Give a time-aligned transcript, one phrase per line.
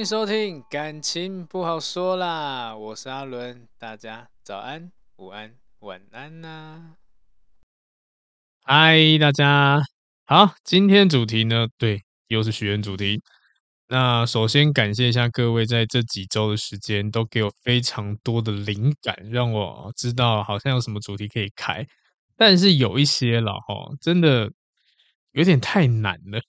[0.00, 6.96] 迎收听，感情不好说啦，我是阿伦，大家早安、午安、晚安呐、
[8.62, 9.82] 嗨，大家
[10.24, 13.20] 好，今天主题呢，对，又是许愿主题。
[13.88, 21.86] 那首先感谢一下各位在这几周的时间都给我非常多的灵感，让我知道好像有什么主题可以开，
[22.38, 24.50] 但是有一些了哈，真的
[25.32, 26.40] 有点太难了。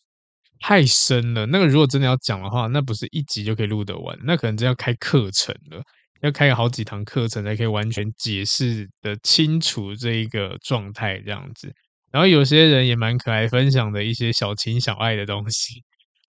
[0.62, 5.82] 太深了，那个如果真的要讲的话，那不是一集就可以录得完，那可能真要开课程了，
[6.22, 11.74] 要开个好几堂课程才可以完全解释得清楚这一个状态这样子。
[12.12, 15.84] 然后有些人也蛮可爱，分享的一些小情小爱的东西，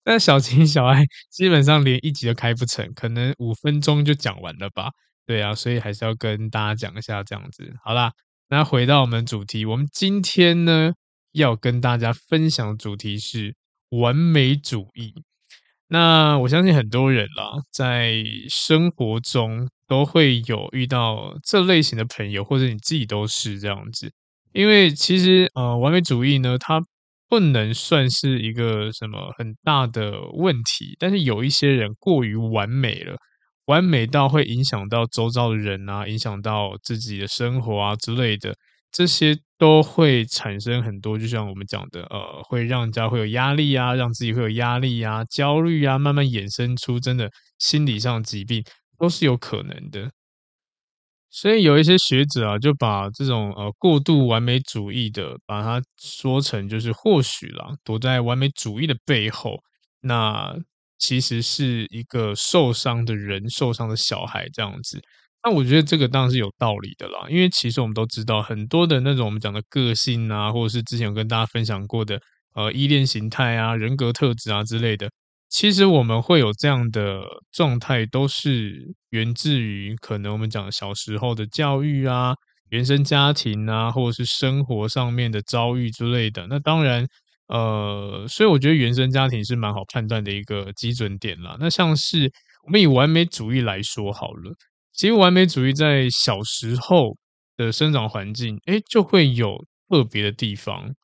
[0.05, 4.91] 但小情小爱基本上连一集都开不成，可能五分钟就讲完了吧？
[5.27, 7.73] 对啊，所以还是要跟大家讲一下这样子。
[7.83, 8.13] 好啦，
[8.49, 10.93] 那回到我们主题，我们今天呢
[11.33, 13.57] 要跟大家分享的主题是。
[13.91, 15.13] 完美主义，
[15.89, 24.13] 那我相信很多人啦，在生活中都会有遇到这类型的朋友，或者你自己都是这样子。
[24.53, 26.83] 因为其实呃，完美主义呢，它
[27.29, 33.17] 不能算是一个什么很大的问题，但是有一些人过于完美了，
[33.67, 38.55] 完美到会影响到周遭的人啊，影响到自己的生活啊之类的。
[38.93, 48.65] 这些都会产生很多，就像我们讲的，呃，会让人家会有压力啊，让自己会有压力啊、焦虑啊，慢慢衍生出真的心理上疾病，
[48.99, 50.11] 都是有可能的。
[51.33, 59.57] 所以有一些学者啊，就把这种呃过度完美主义的，把它说成就是或许啦，躲在完美主义的背后，
[60.01, 60.53] 那
[60.99, 65.01] 其实是一个受伤的人，受伤的小孩这样子。
[65.43, 72.21] 那我觉得这个当然是有道理的啦，因为其实我们都知道很多的那种我们讲的个性啊，或者是之前有跟大家分享过的
[72.55, 75.09] 呃依恋形态啊、人格特质啊之类的，
[75.49, 82.35] 其实我们会有这样的状态，都是源自于可能我们讲小时候的教育啊、
[82.69, 86.47] 原生家庭啊，或者是生活上面的遭遇之类的。
[86.51, 87.07] 那当然，
[87.49, 91.57] 呃，所以我觉得原生家庭是蛮好判断的一个基准点啦。
[91.59, 92.31] 那像是
[92.67, 94.55] 我们以完美主义来说好了。
[95.01, 97.17] 其实完美主义在小时候
[97.57, 99.57] 的生长环境，诶，就会有
[99.89, 100.95] 特别的地方。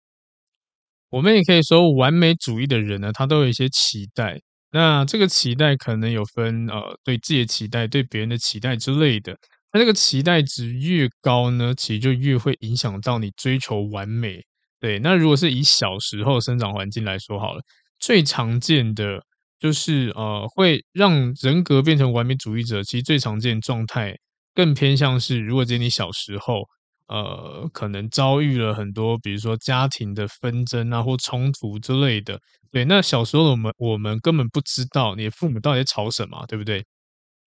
[1.08, 4.38] 我们也可以说，完美主义的人呢，他都有一些期待。
[4.70, 9.34] 那这个期待可能有分，呃，对自己的期待，对别人的期待之类的。
[9.72, 14.44] 那这个期待值越高呢，其实就越会影响到你追求完美。
[14.78, 17.62] 对，那如果是以小时候生长环境来说好了，
[17.98, 19.22] 最常见的。
[19.58, 22.82] 就是呃，会让人格变成完美主义者。
[22.82, 24.14] 其实最常见状态
[24.54, 26.62] 更偏向是，如果在你小时候，
[27.08, 32.38] 呃，可能遭遇了很多，比如说家庭的纷争啊，或冲突之类的。
[32.70, 36.84] 对，那小时候我们，我们根本不知道你的父母到底在吵什么，对不对？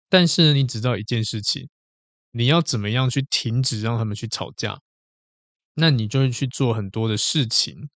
[0.08, 1.68] 但是你只知道一件事情，
[2.32, 4.78] 你要怎么样去停止让他们去吵架，
[5.74, 7.90] 那你就会去做很多的事情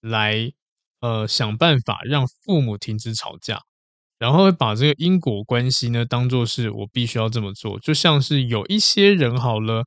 [0.00, 0.52] 来。
[1.00, 3.60] 呃，想办法让父母停止吵架，
[4.18, 7.78] 然后把这个因果关系呢当做是我必须要这么做。
[7.80, 9.84] 就像是有一些人好了，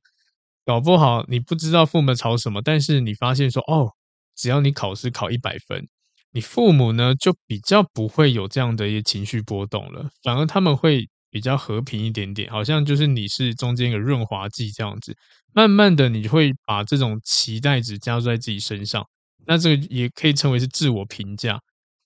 [0.64, 3.90] 搞不好你不知道父母吵什么，但是你发现说哦，
[4.36, 5.86] 只要你考试考一百分，
[6.32, 15.16] 你父母呢就比较不会有这样的一些情绪波动了，反而他们会比较和平一点点，好像就是你是中间一个润滑剂这样子。
[15.52, 19.04] 慢慢的，你会把这种期待值加在自己身上。
[19.46, 21.58] 那这个也可以称为是自我评价。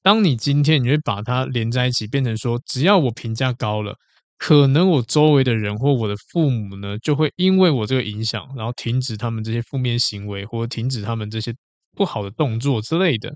[0.02, 3.94] 当你今天你会把它连在一起，变成说，只要我评价高了，
[4.38, 11.54] 可能我周围的人或我的父母呢，就会因为我这个影响，然后停止他们这些负面行为，或者停止他们这些
[11.96, 13.34] 不好的动作之类的。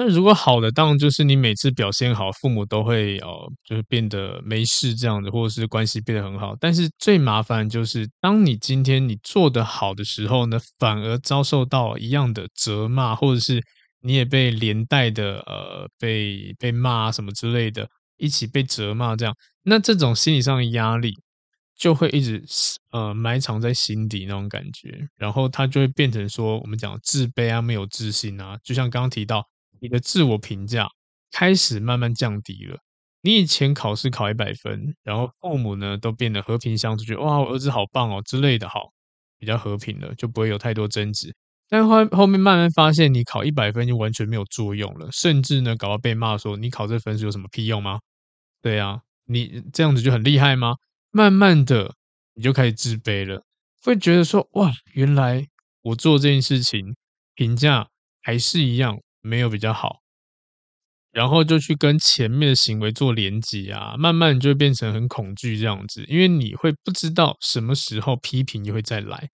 [0.00, 6.54] 那如果好的，当然就是你每次表现好，父母都会哦，就是变得没事这样子，或者是关系变得很好。
[6.60, 13.60] 但是最麻烦就是，当你今天你做得好的时候呢，反而遭受到一样的责骂，或者是
[14.00, 19.34] 你也被连带的呃被被骂什么之类的，一起被责骂这样，
[19.64, 21.12] 那这种心理上的压力。
[21.76, 22.44] 就会一直
[22.90, 29.44] 呃埋藏在心底那种感觉，然后他就会变成说我们讲自卑啊，没有自信啊，就像刚刚提到
[29.80, 30.86] 你的自我评价
[31.32, 32.78] 开始慢慢降低了。
[33.22, 38.92] 你以前考试考一百分，然后父母呢都变得和平相处，觉得哇我儿子好棒哦之类的，好
[39.38, 41.34] 比较和平了，就不会有太多争执。
[41.68, 47.98] 但后后面慢慢发现，你考一百分就完全没有作用了，甚至呢搞到被骂说你考这分数有什么屁用吗？
[48.62, 50.76] 对啊，你这样子就很厉害吗？
[51.10, 51.94] 慢慢的，
[52.34, 53.42] 你就开始自卑了，
[53.82, 55.46] 会觉得说：“哇，原来
[55.82, 56.94] 我做这件事情
[57.34, 57.88] 评价
[58.22, 58.98] 还是一样，
[59.28, 60.00] 没有比较好。”
[61.12, 69.28] 然后就去跟前面的行为做连结啊，慢慢就变成很恐惧这样子，因为你会不知道什么时候批评又会再来，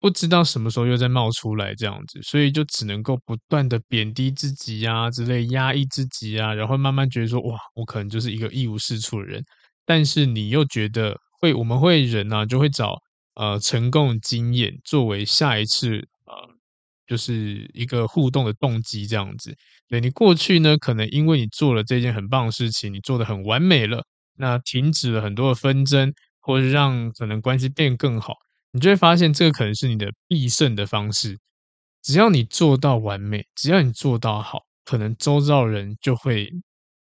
[0.00, 9.44] 不知道什么时候又再冒出来这样子，所以就只能够不断的贬低自己啊之类，压抑自己啊，然后慢慢觉得说：“哇，我可能就是一个一无是处的人。”
[9.84, 12.96] 但是你又觉得会，我们会人呢、啊、就会找
[13.34, 16.06] 呃成功经验作为下一次
[17.08, 19.52] 就是一个互动的动机这样子。
[19.88, 24.04] 对，你过去呢，可能因为你做了这件很棒的事情，你做得很完美了，
[24.36, 28.34] 那停止了很多的纷争，或者让可能关系变更好，
[28.70, 31.36] 你就会发现这个可能是你的必胜的方式。
[32.02, 36.48] 只要你做到完美，只要你做到好，可能周遭人就会。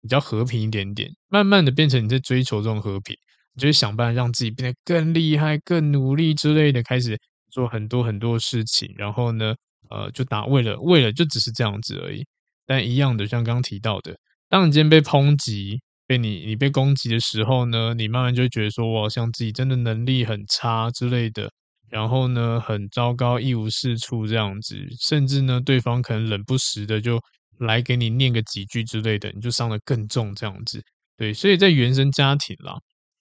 [0.02, 3.16] 比较和平一点点，慢慢的变成你在追求这种和平，
[3.54, 7.18] 你就会想办法让自己变得更厉害、更努力之类的，开始
[7.50, 8.92] 做很多很多事情。
[8.98, 9.54] 然后呢，
[9.90, 12.24] 呃，就打为了为了就只是这样子而已。
[12.66, 14.16] 但一样的，像刚刚提到的，
[14.48, 21.50] 当你今天被抨击、被你你被攻击的时候呢，你慢慢就会觉得说，我好像自己真的能力很差之类的，
[21.90, 27.20] 然后呢，很糟糕、一无是处这样子，甚至呢，对方可能冷不时的就。
[27.60, 30.82] 来给你念个几句之类的，你就伤得更重这样子。
[31.16, 32.74] 对，所以在原生家庭啦，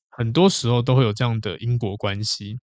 [0.09, 2.57] 很多时候都会有这样的因果关系。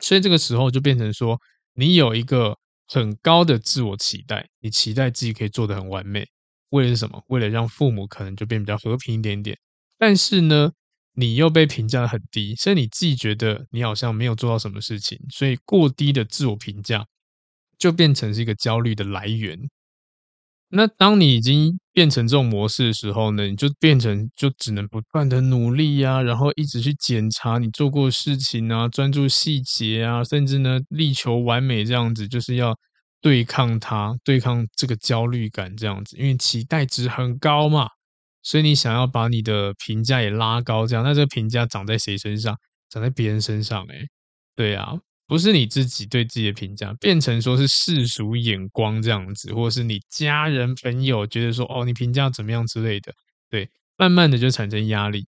[0.00, 1.38] 所以这个时候就变成说，
[1.74, 6.26] 你有一个很高的自我期待，你期待自己可以做得很完美，
[6.70, 7.22] 为了什么？
[7.28, 9.58] 为了让父母可能就变比较和平一点点。
[9.98, 10.72] 但是呢，
[11.14, 17.06] 你又被评价得很低，所以你自己觉得你好像没有做到什么事情，所以过低的自我评价
[17.78, 19.58] 就变成是一个焦虑的来源。
[20.68, 32.76] 那当你已经变成这种模式的时候呢，你就变成就只能不断的努力呀，然后一直去检查你做过的事情啊，专注细节啊，甚至呢力求完美这样子，就是要
[33.22, 37.88] 对抗它，对抗这个焦虑感这样子，因为期待值很高嘛，
[38.42, 42.56] 所以你想要把你的评价也拉高，这样，那这个评价长在谁身上？
[42.90, 44.08] 长在别人身上欸，
[44.56, 44.94] 对啊。
[45.26, 53.12] 不是你自己对自己的评价，变成说是世俗眼光这样子，或者是你家人朋友觉得说哦，你评价怎么样之类的，
[53.50, 55.26] 对，慢慢的就产生压力。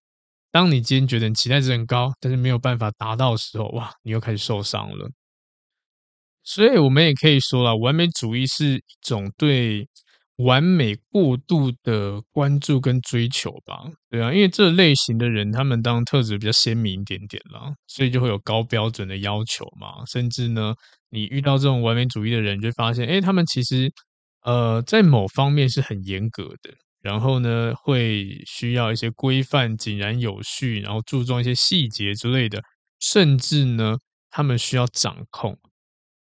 [0.52, 5.10] 当你今天觉得你期待值很高，但是没有办法达到的时候，哇，你又开始受伤了。
[6.44, 9.88] 所以我们也可以说啦，完美主义是一种对。
[10.36, 20.04] 完美过度的关注跟追求吧，对啊，因为这类型的人，他们当特质比较鲜明一点点啦，所以就会有高标准的要求嘛。
[20.06, 20.74] 甚至呢，
[21.10, 23.90] 你遇到这种完美主义的人，就发现，诶，他们其实
[24.42, 32.62] 呃，在某方面是很严格的，然后呢，会需要一些规范、井然有序，然后注重一些细节之类的，
[33.00, 33.96] 甚至呢，
[34.30, 35.58] 他们需要掌控。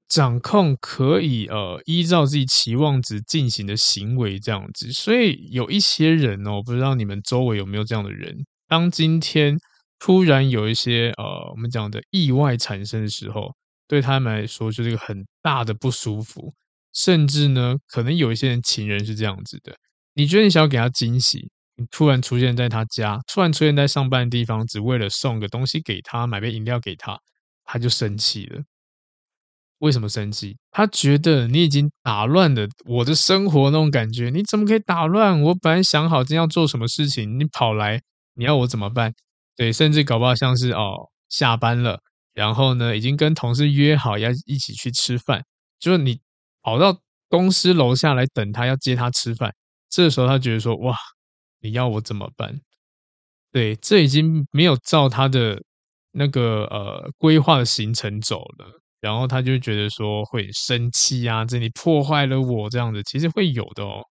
[0.09, 8.35] 掌控可以呃依照自己期望值进行的行为这样子，所以有一些人哦，不知道你们周围有没有这样的人，
[8.67, 9.55] 当今天
[9.99, 13.53] 突然有一些呃我们讲的意外产生的时候，
[13.87, 16.53] 对他们来说就是一个很大的不舒服，
[16.93, 19.75] 甚至呢，可能有一些人情人是这样子的，
[20.15, 27.19] 你觉得你想要给他惊喜，你突然出现在他家，突然出现在上班的地方，只为了送个东西给他，买杯饮料给他，
[27.63, 28.61] 他就生气了。
[29.79, 30.57] 为什么生气？
[30.71, 34.29] 他觉得你已经打乱了我的生活那种感觉。
[34.29, 35.41] 你怎么可以打乱？
[35.41, 38.01] 我本来想好今天要做什么事情，你跑来，
[38.36, 39.13] 你要我怎么办？
[39.55, 42.00] 对，甚至搞不好像是哦，下班了，
[42.33, 45.43] 然后呢，已经跟同事约好要一起去吃饭，
[45.79, 46.19] 就是你
[46.62, 49.53] 跑到公司楼下来等他，要接他吃饭。
[49.89, 50.95] 这时候他觉得说：哇，
[51.62, 52.59] 你要我怎么办？
[53.51, 55.62] 对，这已经没有照他的
[56.12, 58.81] 那个呃规划的行程走了。
[59.01, 64.03] 然后他就觉得说会生气啊，这里破坏了我这样子，其实会有的哦。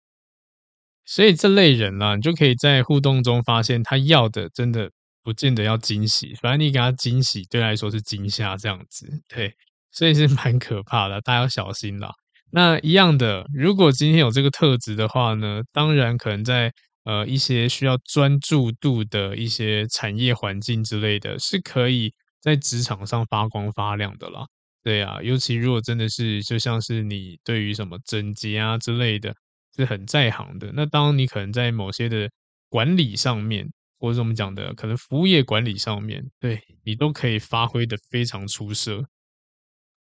[1.05, 4.91] 所以这类人啊，你就可以在互动中发现他要的真的
[5.23, 9.53] 不见得要惊喜，反正你给他惊喜，对他来说是惊吓这样子，对，
[9.93, 12.11] 所以是蛮可怕的，大家要小心啦。
[12.51, 16.73] 那一样的，如果今天有这个特质的话呢，当然可能在
[17.05, 24.47] 呃一些需要专注度的一些产业环境之类的，是可以在职场上发光发亮的啦。
[24.87, 29.35] 对啊，尤其如果真的是就像是你对于什么整洁啊之类的，
[29.75, 32.31] 是很在行的，那当你可能在某些的
[32.69, 33.67] 管理上面，
[33.99, 39.03] 或者我们讲的可能服务业管理上面，对你都可以发挥的非常出色。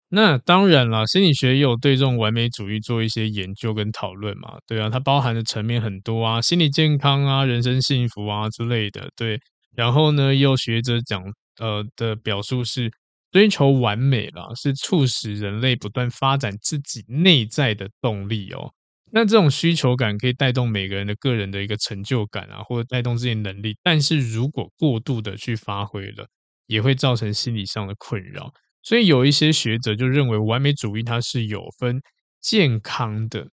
[0.09, 9.39] 那当然了，心理学也有对这种完美主义做一些研究跟讨论嘛，对啊，它包含的层面很多啊，心理健康啊、人生幸福啊之类的，对。
[9.75, 11.23] 然后呢，也有学者讲，
[11.59, 12.91] 呃的表述是，
[13.37, 18.73] 追求完美啦，是促使人类不断发展自己内在的动力哦。
[19.11, 26.27] 那这种需求感可以带动每个人的个人的一个成就感啊，或者带动自己能力，但是如果过度的去发挥了，
[26.65, 28.51] 也会造成心理上的困扰。
[28.81, 32.01] 所以有一些学者就认为，完美主义它是有分
[32.41, 33.47] 健康的，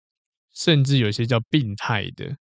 [0.54, 2.34] 甚至有些叫病态的，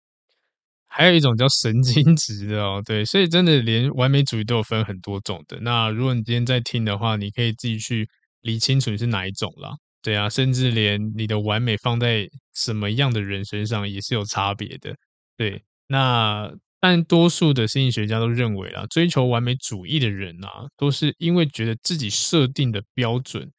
[0.90, 2.82] 还有一种叫神经质的哦。
[2.85, 5.59] 对，所以真的连完美主义都有分很多种的。
[5.61, 8.09] 那如果你今天在听的话，你可以自己去
[8.42, 9.70] 理清楚你是哪一种啦。
[10.02, 14.94] 对啊，甚至连你的完美放在什么样的人身上也是有差别的。
[15.37, 16.52] 对，那。
[16.82, 23.52] 但多数的心理学家都认为啊，追求完美主义的人啊，都是因为觉得自己设定的标准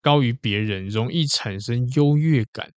[0.00, 2.70] 高于别人，容易产生优越感，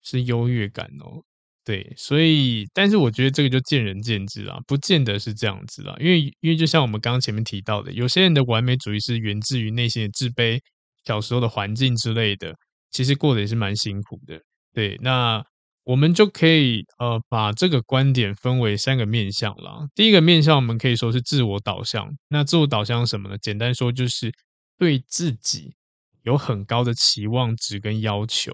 [0.00, 1.24] 是优越感哦。
[1.64, 10.60] 对，所以，但是我觉得这个就见仁见智啊，不见得是这样子啊，因为，因为就像我们刚刚前面提到的，有些人的完美主义是源自于内心的自卑，
[11.04, 12.54] 小时候的环境之类的，
[12.90, 14.40] 其实过得也是蛮辛苦的。
[14.72, 15.44] 对，那。
[15.84, 19.80] 我们就可以呃把这个观点分为三个面向啦。
[19.96, 22.08] 第一个面向我们可以说是自我导向。
[22.28, 23.36] 那自我导向是什么呢？
[23.38, 24.32] 简单说就是
[24.78, 25.74] 对自己
[26.22, 28.52] 有很高的期望值跟要求，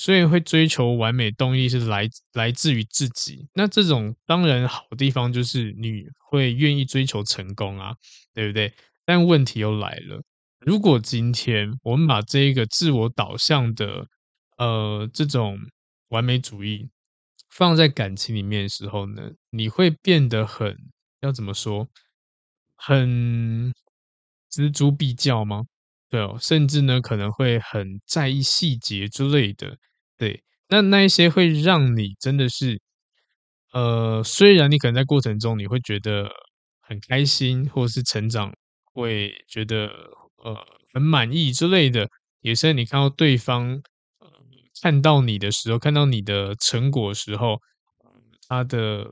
[0.00, 3.46] 所以会追求完美，动力是来来自于自己。
[3.52, 7.94] 那这种当然好地方就是你会愿意追求成功啊，
[8.32, 8.72] 对不对？
[9.04, 10.22] 但问题又来了，
[10.60, 14.06] 如果今天我们把这一个自我导向的
[14.56, 15.58] 呃这种
[16.08, 16.88] 完美主义
[17.50, 20.74] 放在感情里面的时候呢，你会变得很，
[21.20, 21.86] 要怎么说，
[22.74, 23.74] 很
[24.50, 25.64] 锱铢必较吗？
[26.08, 29.76] 对哦，甚至呢可能会很在意细节之类的。
[30.20, 32.78] 对，那那一些会让你真的是，
[33.72, 36.30] 呃，虽然你可能在过程中你会觉得
[36.82, 38.52] 很开心，或是成长
[38.92, 39.86] 会觉得
[40.36, 40.54] 呃
[40.92, 42.06] 很满意之类的，
[42.42, 43.80] 也是你看到对方。
[44.82, 47.58] 看到你的时候，看到你的成果的时候，
[48.48, 49.06] 他的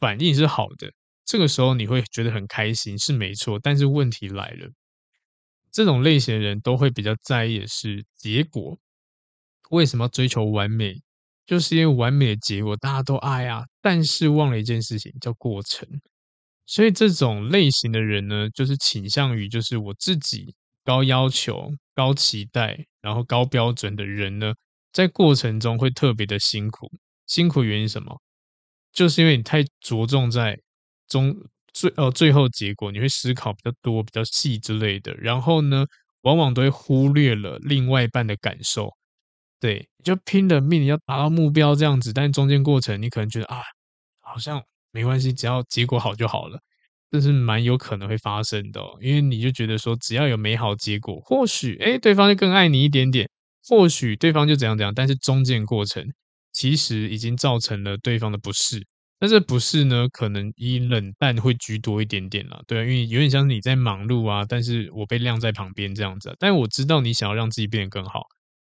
[0.00, 0.92] 反应是好的，
[1.24, 3.58] 这个时候你会觉得很开心，是没错。
[3.62, 4.68] 但是问题来了，
[5.72, 8.78] 这种类型的人都会比较在意的是结果。
[9.72, 10.94] 为什么要追求完美？
[11.46, 15.88] 就是因为完美的结果大家都爱啊，但是忘了一件事情，叫过程。
[16.66, 24.54] 所以这种类型的人呢，就是倾向于就是我自己高要求、高期待，然后高标准的人呢。
[24.92, 26.90] 在过程中会特别的辛苦，
[27.26, 28.20] 辛苦原因什么？
[28.92, 30.58] 就是因为你太着重在
[31.08, 31.34] 中
[31.72, 35.86] 最呃最后结果，你会思考比较多、比较细之类的，然后呢，
[36.22, 38.94] 往往都会忽略了另外一半的感受。
[39.62, 43.62] 对，就拼了命要达到目标这样子，但中间过程你可能觉得啊，
[44.20, 46.58] 好像没关系，只要结果好就好了，
[47.12, 53.30] 这是蛮有可能会发生的，因为你就觉得说只要有美好结果，或许诶对方就更爱你一点点。
[53.68, 56.04] 或许对方就怎样怎样，但是中间过程
[56.50, 58.84] 其实已经造成了对方的不适。
[59.20, 62.60] 那这不适呢，可能以冷淡会居多一点点啦。
[62.66, 66.34] 对啊，因为有点像是你在忙碌啊，但是我被晾在旁边这样子。
[66.40, 68.22] 但我知道你想要让自己变得更好，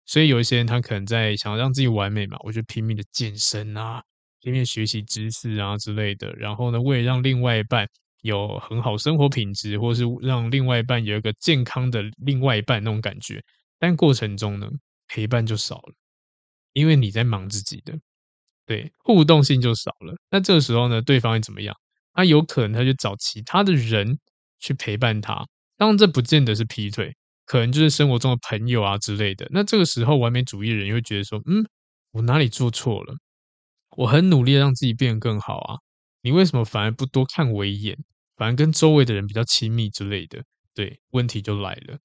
[0.09, 4.01] 所以有一些人他可能在想要让自己完美嘛，我就拼命的健身啊，
[4.41, 6.33] 拼命学习知识啊之类的。
[6.33, 7.87] 然后呢，为了让另外一半
[8.23, 13.39] 有很好生活品质，或是让另外一半有一个健康的另外一半那种感觉。
[13.77, 14.67] 但过程中呢，
[15.07, 15.93] 陪伴就少了，
[16.73, 17.93] 因为你在忙自己的，
[18.65, 20.15] 对，互动性就少了。
[20.31, 21.75] 那这个时候呢，对方会怎么样？
[22.13, 24.17] 他有可能他就找其他的人
[24.59, 25.45] 去陪伴他。
[25.77, 27.15] 当然，这不见得是劈腿，
[27.49, 29.47] 可能就是生活中的朋友啊之类的。
[29.51, 31.65] 那这个时候，完美主义的人又会觉得说：“嗯，
[32.11, 33.15] 我哪里做错了？
[33.97, 35.75] 我很努力让自己变得更好啊，
[36.21, 37.97] 你为什么反而不多看我一眼，
[38.37, 40.43] 反而跟周围的人比较亲密之类的？”
[40.75, 41.97] 对，问题就来了。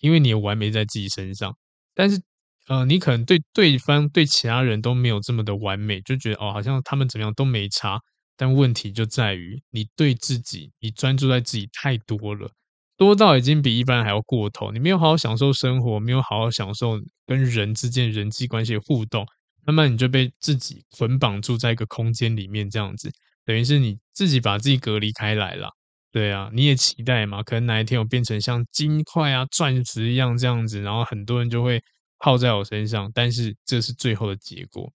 [0.00, 1.56] 因为你的完美在自己身上，
[1.94, 2.22] 但是
[2.68, 8.00] 呃，你可能对对方对其他人都没有这么的完美，就觉得哦，好像他们怎么样都没差。
[8.36, 12.50] 但问题就在于你对自己，你专注在自己太多了，
[12.96, 14.70] 多到已经比一般人还要过头。
[14.70, 19.26] 你没有好好享受生活，没有好好享受跟人之间人际关系的互动，
[19.66, 23.10] 慢慢你就被自己捆绑住在一个空间里面，这样子，
[23.44, 25.70] 等于是你自己把自己隔离开来了。
[26.12, 27.42] 对啊，你也期待嘛？
[27.42, 31.82] 可能哪一天我变成像金块啊、钻石一样这样子，然后很多人就会
[32.18, 33.10] 靠在我身上。
[33.12, 34.92] 但是这是最后的结果，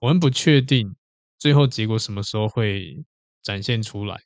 [0.00, 0.96] 我们不确定
[1.38, 2.96] 最后结果什么时候会
[3.44, 4.18] 展现出来。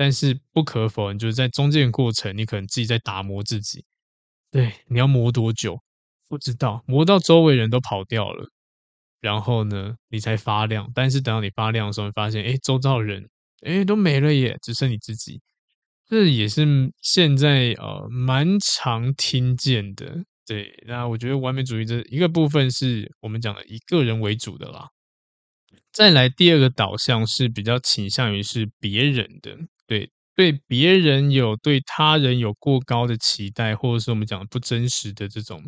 [0.00, 3.84] 但是不可否认，就是在中间过程，你可能自己在打磨自己。
[4.50, 5.78] 对，你要磨多久？
[6.26, 8.48] 不知道，磨到周围人都跑掉了，
[9.20, 10.90] 然后呢，你才发亮。
[10.94, 13.28] 但是等到你发亮的时候，你发现，哎，周遭人，
[13.60, 15.42] 哎，都没了耶，只剩你自己。
[16.08, 16.64] 这也是
[17.02, 20.82] 现在呃蛮常听见的，对。
[20.86, 24.88] 那我觉得完美主义这一个部分是我们讲的以个人为主的啦。
[25.92, 29.58] 再来第二个导向是比较倾向于是别人的，
[29.90, 35.60] 对，对别人有对他人有过高的期待，或者是我们讲的不真实的这种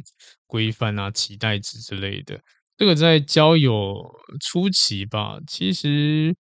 [0.47, 2.41] 规范啊、期待值之类的。
[2.76, 4.00] 这个在交友
[4.41, 6.33] 初期吧，其实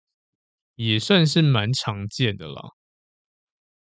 [0.76, 2.62] 也算是蛮常见的啦。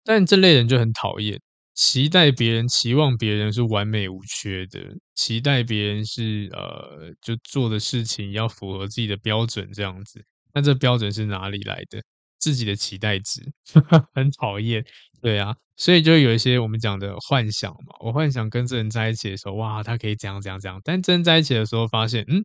[0.04, 1.40] 但这类人就很讨厌，
[1.76, 4.80] 期待别人、期望别人是完美无缺的，
[5.16, 10.24] 期待别人是呃，就做的事情要符合自己的标准这样子。
[10.54, 12.02] 那这标准是哪里来的？
[12.40, 13.42] 自己的期待值，
[14.14, 14.86] 很讨厌。
[15.22, 17.96] 对啊，所以就有一些我们讲的幻想嘛。
[18.00, 20.80] 我幻想跟这人在一起的时候，哇，他可以怎样怎样怎样。
[20.84, 22.44] 但真在一起的时候，发现，嗯，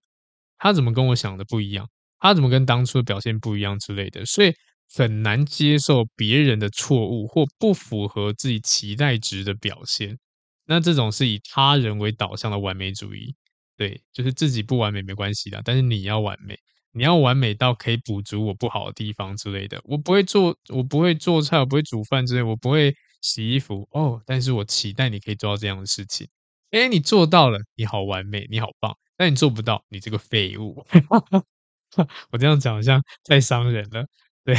[0.58, 1.88] 他怎么跟我想的不一样？
[2.18, 4.24] 他怎么跟当初的表现不一样之类的？
[4.24, 4.52] 所以。
[4.92, 10.18] 很难接受别人的错误或不符合自己期待值的表现，
[10.66, 13.36] 那这种是以他人为导向的完美主义。
[13.76, 16.58] 对，就是自己不完美没关系的，但是你要完美，
[16.92, 19.80] 你要完美到可以补足我不好的地方之类的。
[19.84, 26.26] 我不会做，我不会做菜，我不会煮饭之类，我不会洗衣服哦，但是我期待你可以做到这样的事情。
[26.72, 30.84] 诶，你做到了，你好完美，你好棒，但你做不到，你这个废物。
[32.30, 34.06] 我这样讲好像太伤人了，
[34.44, 34.54] 对。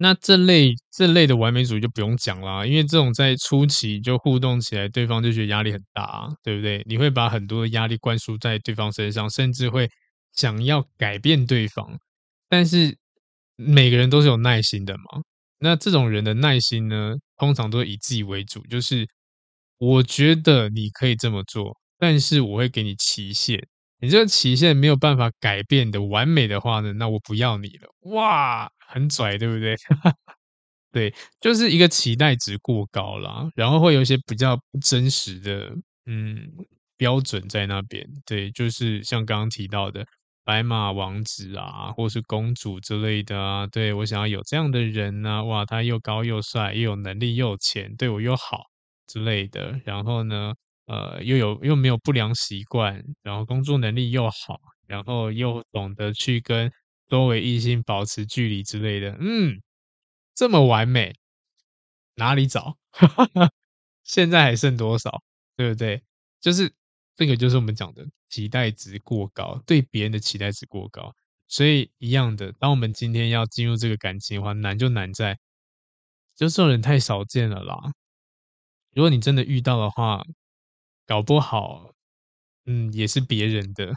[0.00, 6.82] 那这类这类的完美主义就不用讲啦，因为这种在初期就互动起来，对方就觉得压力很大，对不对？
[6.86, 9.88] 你会把很多的压力灌输在对方身上，甚至会
[10.34, 11.98] 想要改变对方。
[12.48, 12.96] 但是
[13.56, 15.22] 每个人都是有耐心的嘛，
[15.58, 19.06] 那这种人的耐心呢，通常都以自己为主，就是
[19.78, 23.66] 我觉得你可以这么做，但是我会给你期限。
[24.00, 27.88] 你这个期限没有办法改变的完美的话呢，那我不要你了。
[28.10, 29.76] 哇，很拽，对不对？
[30.92, 35.72] 对，就是一个期待值过高啦，然后会有一些比较不真实的
[36.06, 36.36] 嗯
[36.96, 38.04] 标准在那边。
[38.26, 40.04] 对，就是像刚刚提到的
[40.44, 43.66] 白马王子啊，或是公主之类的啊。
[43.66, 48.64] 对，我想要有这样的人呢，哇，他又高又帅，又有能力又有钱，对我又好
[49.06, 49.80] 之类的。
[49.84, 50.54] 然后呢，
[50.86, 56.70] 呃，又有又没有不良习惯，然后工作能力又好，然后又懂得去跟
[57.08, 59.60] 周围异性保持距离之类的，嗯，
[60.34, 61.14] 这么完美，
[62.16, 62.76] 哪里找？
[64.04, 65.22] 现在还剩多少？
[65.56, 66.02] 对不对？
[66.40, 66.72] 就是
[67.16, 71.14] 这个，就是我们讲的期待值过高，对别人的期待值过高，
[71.48, 75.38] 所以一样的，当我们今天要进入这个感情的话，难就难在，
[76.34, 77.92] 就这种人太少见了啦。
[78.92, 80.22] 如果你真的遇到的话，
[81.06, 81.92] 搞不好，
[82.66, 83.92] 嗯，也是别人的，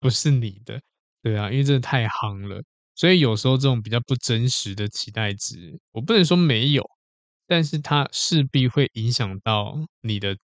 [0.00, 0.80] 不是你的，
[1.22, 2.62] 对啊，因为真的太夯了，
[2.94, 6.88] 所以有时候这种比较不真实的期待值，我不能说没有，
[7.46, 10.36] 但是它势必会影响到你的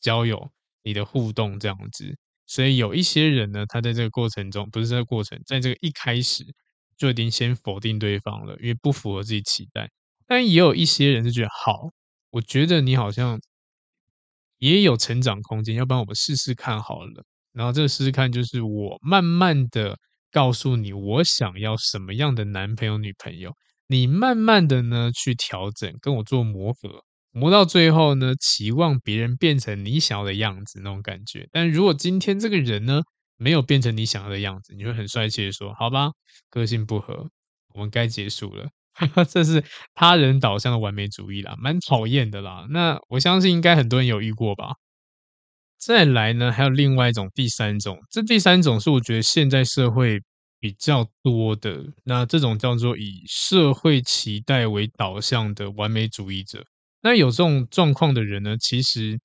[0.00, 0.50] 交友、
[0.82, 2.16] 你的互动这样子。
[2.46, 6.44] 所以有一些人呢，他在这个过程中，不是这个过程，在这个一开始
[6.96, 9.90] 就已经先否定对方了，因为不符合自己期待。
[10.26, 11.90] 但也有一些人是觉得好，
[12.30, 13.40] 我觉得你好像。
[14.58, 17.24] 也有成长空间，要不然我们试试看好了。
[17.52, 19.98] 然后这个试试看就是我慢慢的
[20.30, 23.52] 告诉你，我想要什么样的男朋友女朋友，
[23.88, 31.48] 你慢慢的呢去调整，跟我做磨合，磨到最后呢，期望别人变成你想要的样子那种感觉。
[31.50, 33.02] 但如果今天这个人呢
[33.36, 36.10] 没有变成你想要的样子，你会很帅气的说：“好吧，
[36.50, 37.28] 个性不合，
[37.74, 38.68] 我们该结束了。
[39.28, 39.64] ”这是
[39.94, 42.66] 他人导向的完美主义啦，蛮讨厌的啦。
[42.70, 44.74] 那我相信应该很多人有遇过吧。
[45.78, 50.20] 再来呢，还有另外一种，第三种，这第三种是我觉得现在社会
[50.60, 51.82] 比较多的。
[52.04, 56.64] 那这种叫做以社会期待为导向的完美主义者。
[57.02, 59.20] 那有这种状况的人呢，其实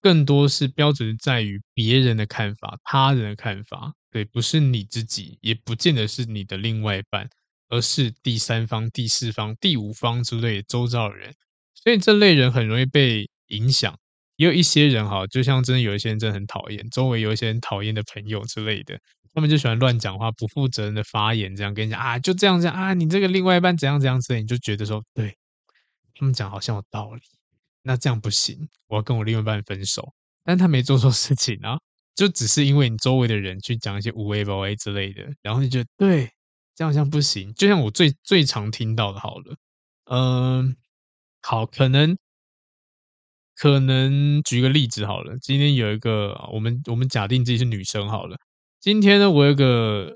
[0.00, 7.28] 更多是标准在于别人的看法、他人的看法，对，不是你自己，也不见得是你的另外一半，
[7.68, 11.32] 而是第三方、第四方、第五方之类周遭的人，
[11.74, 13.96] 所以这类人很容易被影响。
[14.36, 18.98] 也有一些人哈，就像真的有一些人真的很讨厌，周围有一些很讨厌的朋友之类的，
[19.32, 25.36] 他们就喜欢乱讲话、不负责任的发言，这样跟你讲啊，就这样这样啊，你这个另外一半怎样怎样之类，你就觉得说，对，
[26.14, 27.22] 他们讲好像有道理，
[27.82, 30.12] 那这样不行，我要跟我另外一半分手。
[30.44, 31.78] 但他没做错事情啊，
[32.14, 36.30] 就只是因为你周围的人去讲一些无为不为之类的，然后你觉得对，
[36.74, 37.52] 这样好像不行。
[37.54, 39.56] 就像我最最常听到的，好了，
[40.10, 40.76] 嗯，
[41.42, 42.16] 好，可能。
[43.56, 48.36] 可能举个例子好了，今天有一个我们我们假定自己是女生好了。
[48.80, 50.12] 今天呢，我有个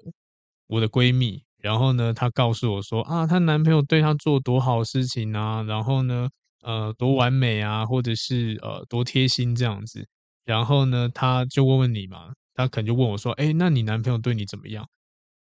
[0.66, 6.28] 我的闺蜜，然后呢，她告诉我说啊，她男朋友对她做多好事情啊，然后呢，
[6.62, 10.06] 呃，多完美啊，或者是呃多贴心这样子。
[10.44, 14.88] 然后呢，她就问问你嘛，她可能就问我说，哎，那你男朋友对你怎么样？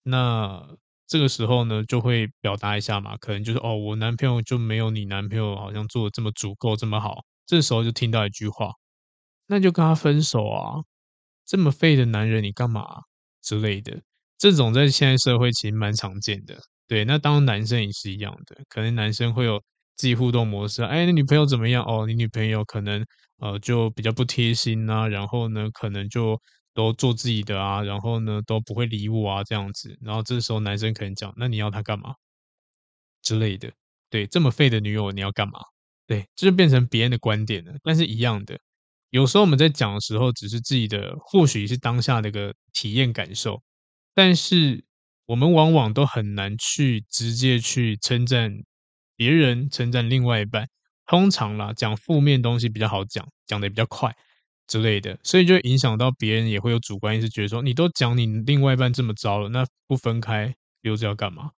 [0.05, 0.67] 那
[1.09, 7.25] 这个时候呢，就会表达一下嘛，可能就是哦，我男朋友就没有你男朋友好像做的这么足够，这么好。
[7.47, 8.73] 这时候就听到一句话，
[9.47, 10.83] 那就跟他分手啊！
[11.47, 13.03] 这么废的男人，你干嘛？
[13.43, 14.03] 之类的。
[14.39, 16.59] 这种在现在社会其实蛮常见的。
[16.89, 19.63] 对，那当男生也是一样的，可能男生会有
[19.97, 20.83] 自己互动模式。
[20.83, 21.83] 哎，你女朋友怎么样？
[21.85, 23.05] 哦，你女朋友可能
[23.39, 26.41] 呃就比较不贴心啊，然后呢，可能就
[26.75, 29.97] 都做自己的啊，然后呢都不会理我啊这样子。
[30.01, 32.15] 然后这时候男生可能讲，那你要他干嘛？
[33.23, 33.73] 之类的。
[34.11, 35.59] 对，这么废的女友你要干嘛？
[36.07, 37.73] 对，这就变成别人的观点了。
[37.83, 38.57] 但是一样的，
[39.11, 43.61] 有时候我们在讲的时候，只是自己的，或许是当下的一个体验感受，
[44.17, 44.83] 但是
[45.27, 48.63] 我们往往都很难去直接去称赞
[49.15, 50.67] 别人，称赞另外一半。
[51.07, 54.17] 通常啦，讲负面东西比较好讲，讲得比较快
[54.67, 61.51] 之类的，所以就影响到别人，也会有主观意识，觉得说你都讲你另外一半这么糟了，那不分开留着要干嘛？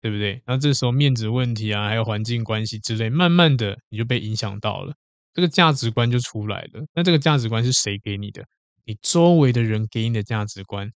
[0.00, 0.40] 对不对？
[0.46, 4.94] 那这时候面子问题啊，还有环境关系之类，慢慢的你就被影响到了，
[5.34, 6.86] 这个价值观就出来了。
[6.94, 8.44] 那这个价值观是谁给你的？
[8.84, 10.90] 你周围的人给你的价值观，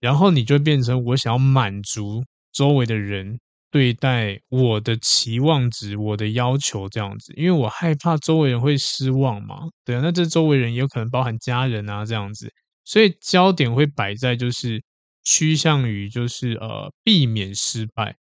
[0.00, 3.38] 然后你就变成我想要满足周围的人
[3.70, 9.60] 对待我的期望值、我的要求这样子，因为我害怕周围人会失望嘛。
[9.84, 12.52] 对啊，那这周围人也有可能包含家人啊这样子，
[12.84, 14.82] 所以焦点会摆在就是
[15.22, 18.16] 趋向于就是呃避免失败。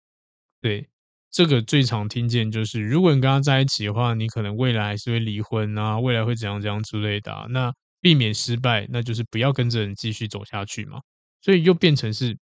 [0.62, 0.90] 对，
[1.32, 7.48] 这个最常听见就是，如果你跟他在一起的话，你可能未来还是会离婚啊，未来会怎样怎样之类的。
[7.52, 11.00] 那避免失败，那就是不要跟着人继续走下去嘛。
[11.42, 12.38] 所以又变成是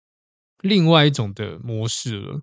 [0.62, 2.42] 另外一种的模式了。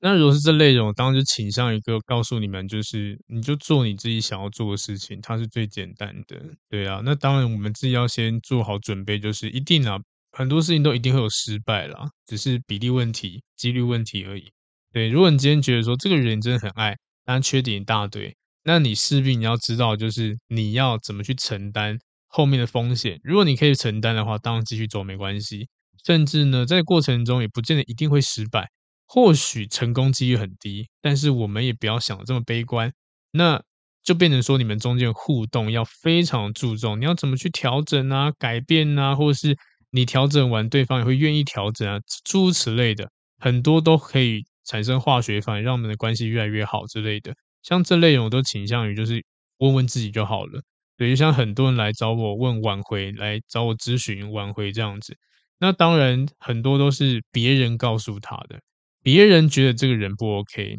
[0.00, 6.40] 那如果是这类人，我当然就倾向一个告诉你们，就是你就做你自己想要做的事情，它是最简单的。
[6.68, 9.98] 对啊，那当然我们自己要先做好准备，就是一定啊，
[10.30, 14.52] 很多事情都一定会有失败啦，只是比例问题、几率问题而已。
[14.92, 23.18] 对，如果你今天觉得说这个人真的很爱，但缺点一大堆，那你势必你要知道，就是你要怎么去承担后面的风险。
[23.24, 25.68] 如果你可以承担的话，当然继续走没关系。
[26.06, 28.68] 甚至呢，在过程中也不见得一定会失败，
[29.06, 30.88] 或许成功几率很低。
[31.02, 32.92] 但是我们也不要想这么悲观，
[33.32, 33.62] 那
[34.04, 39.56] 就变成说你们中间互动要非常注重，你要怎么去调整啊、改变啊，或者是
[39.90, 44.44] 你调整完，对方也会愿意调整啊，诸如此类的，很多都可以。
[44.70, 49.24] 产生化学反应，让我们的关系越来越好之类的，像这类我都倾向于就是
[49.60, 50.60] 问问自己就好了。
[50.98, 55.16] 对，就像很多人来找我问挽回，来找我咨询挽回这样子，
[55.60, 58.60] 那当然很多都是别人告诉他的，
[59.02, 60.78] 别人觉得这个人不 OK，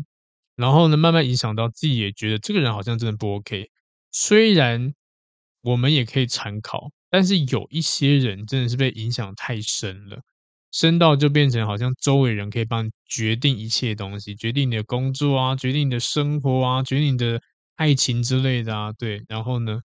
[0.57, 3.69] 然后呢，慢慢影响到自己也觉得这个人好像真的不 OK。
[4.11, 4.93] 虽然
[5.61, 10.19] 我们也可以参考，但是有一些人真的是被影响太深了。
[10.71, 17.41] 深到就变成好像周围人可以帮你决定一切东西，决定你的工作啊，决定你的生活啊，决定你的
[17.75, 19.23] 爱情之类的啊，对。
[19.27, 19.81] 然后呢，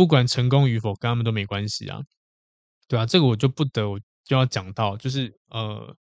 [0.00, 2.00] 不管成功与否，跟他们都没关系啊，
[2.88, 5.94] 对啊，这个我就不得，我就要讲到，就是呃，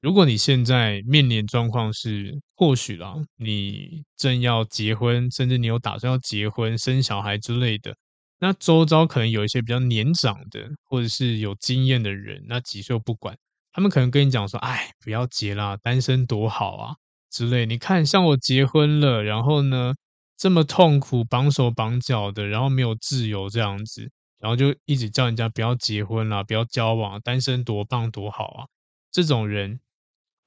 [0.00, 7.92] 如果你现在面临状况是，或许啦，你正要结婚，甚至你有打算要结婚、生小孩之类的。
[8.38, 13.36] 那周遭可能有一些比较年长的，或者是有经验的人，那几岁不管，
[13.72, 16.94] 他们可能跟你讲说：“哎，不要结啦，单身多好啊
[17.32, 19.94] 之类。”你看，像我结婚了，然后呢，
[20.38, 28.66] 这么痛苦，绑手绑脚的，然后没有自由这样子，然后就一直叫人家不要结婚啦，不要交往，单身多棒多好啊！
[29.12, 29.80] 这种人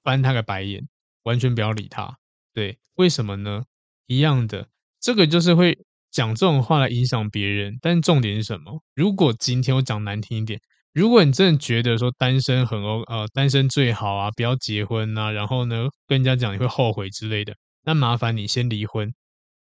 [0.03, 0.87] 翻他个白眼，
[1.23, 2.17] 完全不要理他。
[2.53, 3.65] 对，为什么呢？
[4.07, 4.67] 一样的，
[4.99, 5.77] 这个就是会。
[6.11, 8.83] 讲这种话来影响别人，但重点是什么？
[8.93, 10.59] 如果今天我讲难听一点，
[10.91, 19.13] 如果你真的觉得说单身很呃单身最好啊，不要结婚啊，然后呢跟人家讲你会后悔之类的，那麻烦你先离婚，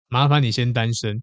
[0.09, 1.23] 麻烦你先单身，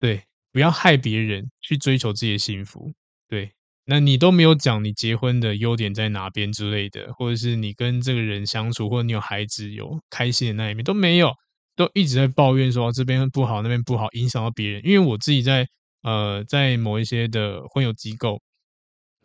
[0.00, 2.92] 对，不要害别人去追求自己的幸福，
[3.28, 3.52] 对，
[3.84, 11.32] 那你都没有讲你结婚的优点在哪边之类的，或者是你跟这个人相处，或者你有孩子有开心的那一面都没有。
[11.76, 14.80] 都一直在抱怨说这边不好，那边不好，影响到别人。
[14.86, 15.66] 因为我自己在
[16.02, 18.40] 呃在某一些的婚友机构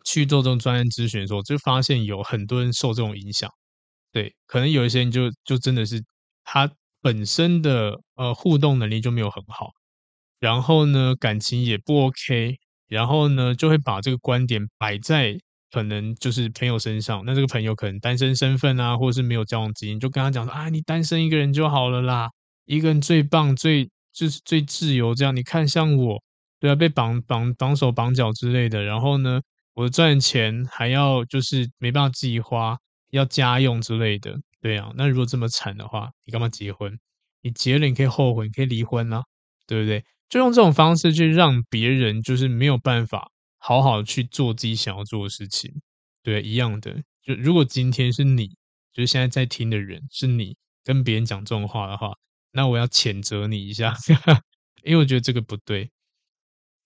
[0.04, 3.48] 去做这种专业咨询的时候，就发现有很多人受这种影响。
[4.10, 6.02] 对，可能有一些人就就真的是
[6.42, 6.68] 他
[7.02, 9.70] 本身的呃互动能力就没有很好，
[10.38, 12.58] 然后呢感情也不 OK，
[12.88, 15.38] 然后呢就会把这个观点摆在
[15.70, 17.22] 可能就是朋友身上。
[17.24, 22.30] 那这个朋友可能单身身份啊，或者是没有交往经验，就跟他讲说啊，你单身一个人就好了啦。
[22.66, 26.22] 一个人最棒，最就是最自由，这样你看像我，
[26.60, 29.40] 对啊，被绑绑绑手绑脚之类的，然后呢，
[29.74, 32.76] 我赚钱还要就是没办法自己花，
[33.10, 36.98] 要家用之类的，对啊，那如果这么惨的话，你干嘛结婚？
[37.42, 39.22] 你结了你可以后悔，你可以离婚啊，
[39.66, 40.04] 对不对？
[40.28, 45.72] 就用这种方式去让别人就是没有办法好好去做自己想要做的事情，
[46.22, 47.02] 对，一样的。
[47.22, 48.48] 就如果今天是你，
[48.92, 52.12] 就是现在在听的人是你跟别人讲这种话的话。
[52.52, 53.94] 那我要谴责你一下，
[54.84, 55.90] 因为我觉得这个不对，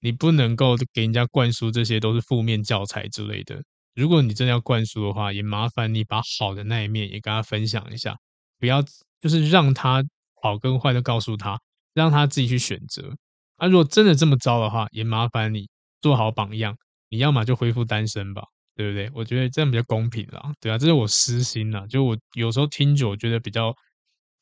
[0.00, 3.62] 你不能够给人家灌输这些都是负面教材之类的。
[3.94, 8.16] 如果你真的要灌输的话，也麻烦你把好的那一面也跟他分享一下，
[8.58, 8.82] 不要
[9.20, 10.04] 就是让他
[10.42, 11.58] 好跟坏都告诉他，
[11.94, 13.14] 让他自己去选择。
[13.56, 15.68] 啊，如果真的这么糟的话，也麻烦你
[16.00, 16.76] 做好榜样，
[17.08, 18.42] 你要么就恢复单身吧，
[18.74, 19.10] 对不对？
[19.14, 23.74] 我觉得这样比较公平啦，对啊，这是我私心啦，就我有时候听久，我觉得比较。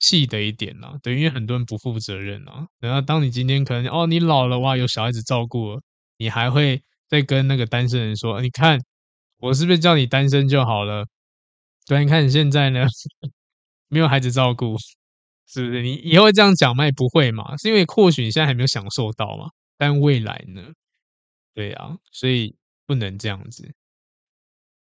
[0.04, 2.66] 细的一点啦，对，因为很多人不负责任啊。
[2.80, 5.80] 然后当你今天可能哦，你老了哇，有小孩子照顾了，
[6.18, 8.80] 你还会再跟那个单身人说，你看
[9.42, 11.05] 我是不是叫你单身就好了？
[11.87, 12.87] 对，你看你现在呢，
[13.88, 14.76] 没有孩子照顾，
[15.48, 15.83] 是不是？
[15.83, 16.85] 你以后这样讲吗？
[16.85, 20.62] 也不会嘛，是因为或许你现在还没有享受到嘛，但未来呢？
[21.55, 22.55] 对啊，所以
[22.87, 23.74] 不能这样子。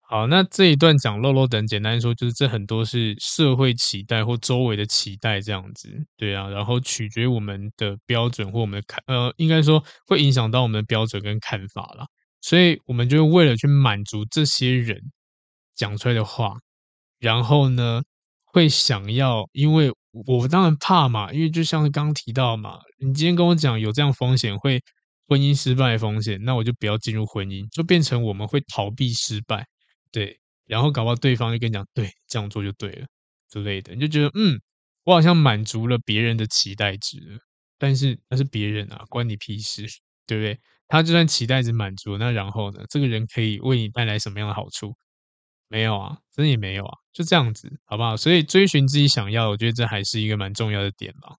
[0.02, 12.06] 好，那这一段讲漏漏等，简单说就是这很多是社会期待或周围的期待这样子，对啊，然后取决于我们的标准或我们的看，呃，应该说会影响到我们的标准跟看法啦，
[12.42, 15.00] 所以我们就为了去满足这些人
[15.76, 16.56] 讲出来的话，
[17.20, 18.02] 然后呢，
[18.46, 19.92] 会想要，因为
[20.28, 24.82] 我当然怕嘛，因为就像刚刚提到嘛，你今天跟我讲有这样风险会
[25.28, 29.66] 婚姻失败的风险，那我就不要进入婚姻，就变成我们会逃避失败。
[30.12, 33.08] 对，然后搞不好对方就跟你讲，对，这样做就对了
[33.50, 34.60] 之类的，你就觉得，嗯，
[35.04, 37.40] 我好像满足了别人的期待值，
[37.78, 39.86] 但是那是别人啊，关你屁事，
[40.28, 40.60] 对不对？
[40.92, 42.84] 他就算期待值满足，那然后呢？
[42.90, 44.94] 这个人可以为你带来什么样的好处？
[45.70, 48.18] 没有啊，真的也没有啊，就这样子，好不好？
[48.18, 51.36] 所以追寻自己想要，我觉得这还是一个蛮重要的点吧。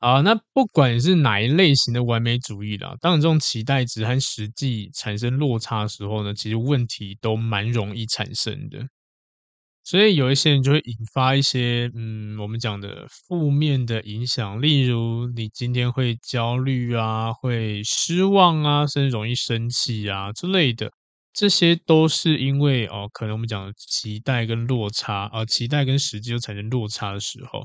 [0.00, 8.84] 啊，那不管是哪一类型的完美主义啦，当你这种期待值和实际产生落差的时候呢，其实问题都蛮容易产生的。
[9.84, 20.90] 所以有一些人就会引发一些，嗯，我们讲的负面的影响，例如你今天会焦虑啊，会失望啊，甚至容易生气啊之类的，
[21.32, 27.64] 这些都是因为哦，可能我们讲的期待跟落差啊，期待跟实际就产生落差的时候，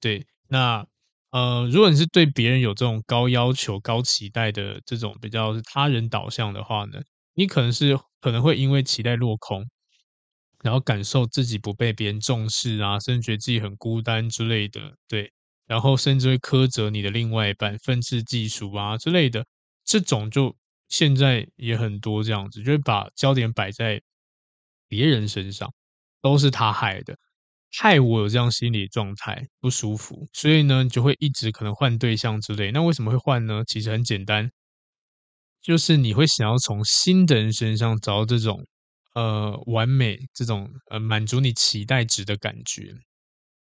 [0.00, 0.84] 对，那。
[1.30, 7.00] 呃，如果你是对别人有这种高要求、高期待的这种比较他人导向的话呢，
[7.34, 9.62] 你可能是可能会因为期待落空，
[10.62, 15.32] 然后感受自己不被别人重视啊，甚至觉得自己很孤单之类的，对，
[15.66, 19.46] 然后甚至会苛责你的另外一半，愤世嫉俗啊之类的，
[19.84, 20.56] 这种就
[20.88, 24.00] 现在也很多这样子，就会把焦点摆在
[24.88, 25.72] 别人身上，
[26.20, 27.16] 都是他害的。
[27.70, 32.72] 害我有这样心理状态不舒服，所以呢，就会一直可能换对象之类。
[32.72, 33.62] 那为什么会换呢？
[33.66, 34.50] 其实很简单，
[35.60, 38.66] 就是你会想要从新的人身上找到这种
[39.18, 42.94] 呃完美、这种呃满足你期待值的感觉。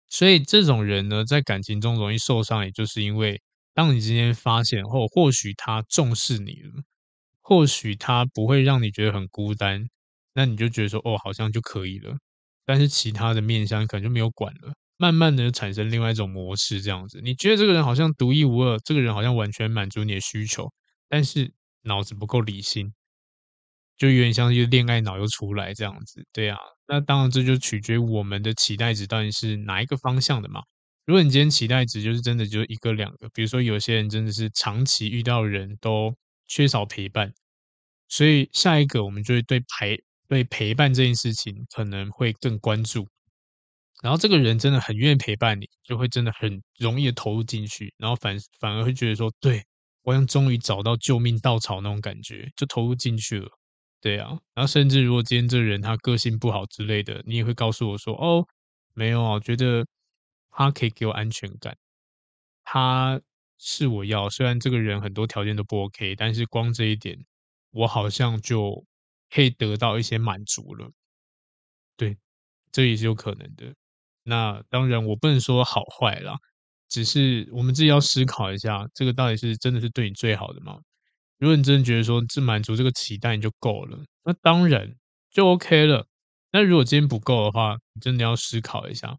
[0.09, 3.41] 所以这种人呢，在感情中容易受伤，也就是因为
[3.73, 6.83] 当你今天发现后，或许他重视你了，
[7.41, 9.87] 或许他不会让你觉得很孤单，
[10.33, 12.15] 那你就觉得说哦，好像就可以了。
[12.65, 20.71] 但是其他的面向可能就没有管了，慢慢的产生另外一种模式，这样子，你觉得这个人好像独一无二，这个人好像完全满足你的需求，
[21.09, 22.93] 但是脑子不够理性，
[23.97, 30.61] 就有点像是恋爱脑又出来这样子，对啊，那当然这就取决我们的期待值到底是哪一个方向的嘛。
[31.05, 36.15] 如果你今天期待值就是真的就一个两个，比如说有些人真的是长期遇到人都
[36.47, 37.31] 缺少陪伴，
[38.09, 43.07] 所以下一个我们就会对陪对陪伴这件事情可能会更关注。
[44.03, 49.63] 然后这个人真的很愿意陪伴你，就会真的很容易的投入进去，然后反反而会觉得说，对，
[50.03, 53.47] 我好像终于找到救命稻草那种感觉，就投入进去了。
[54.05, 58.47] 对啊，然后甚至如果今天这个人他个性不好之类的，你也会告诉我说，哦，
[58.93, 59.83] 没有啊，我觉得
[60.51, 61.75] 他可以给我安全感，
[62.63, 63.19] 他
[63.57, 67.17] 是我要，虽然这个人很多条件都不 OK，但是光这一点，
[67.71, 68.85] 我好像就
[69.33, 70.91] 可以得到一些满足了。
[71.97, 72.15] 对，
[72.71, 73.73] 这也是有可能的。
[74.21, 76.37] 那当然，我不能说好坏啦，
[76.89, 80.79] 只是我们自己要思考一下，这个到底是真的是对你最好的吗？
[81.37, 84.95] 如果你真的觉得说只满足这个期待你就够了，那当然
[85.31, 86.07] 就 OK 了。
[86.51, 89.17] 那如果今天不够的话，你真的要思考一下，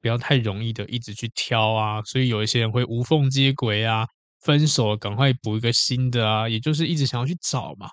[0.00, 2.02] 不要太容易的一直去挑啊。
[2.02, 4.06] 所以有一些人会无缝接轨啊，
[4.40, 7.88] 分手赶快补一个新的啊，也就是一直想要去找嘛，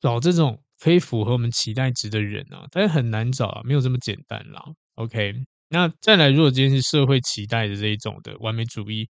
[0.00, 4.62] 找这种可以符合我们期待值的人啊，但是很难找啊，没有这么简单啦。
[4.94, 5.34] OK，
[5.68, 9.08] 那再来，如果今天是社会期待的这一种的完美主义，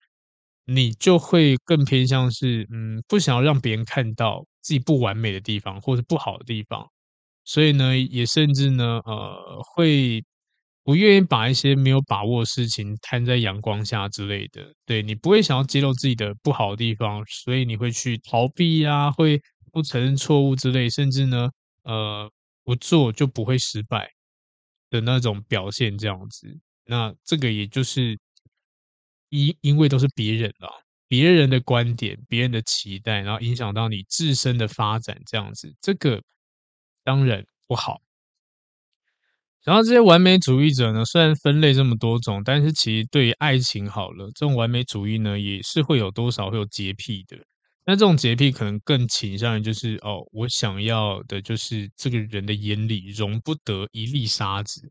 [0.65, 6.87] 你就会更偏向是，嗯，不想要让别人看到自己不完美的地方或者不好的地方，
[7.45, 10.23] 所以呢，也甚至呢，呃，会
[10.83, 14.73] 不愿意把一些没有把握的事情摊在阳光下之类的。
[14.85, 19.41] 对，你不会想要揭露自己的不好的地方，所以你会去逃避呀，会
[19.71, 21.49] 不承认错误之类，甚至呢，
[21.83, 22.31] 呃，
[22.63, 24.09] 不做就不会失败。
[24.91, 26.47] 的那种表现，这样子，
[26.85, 28.17] 那这个也就是
[29.29, 30.69] 因因为都是别人啦，
[31.07, 36.21] 别人的观点、别人的期待，然后影响到你自身的发展，这样子，这个
[37.03, 38.01] 当然不好。
[39.63, 47.37] 然后这些完美主义者呢，虽然分类这么多种，但是其实对于爱情好了，这种完美主义呢，也是会有多少会有洁癖的。
[47.85, 54.81] 那这种洁癖可能更倾向于就是哦，我想要的就是这个人的眼里容不得一粒沙子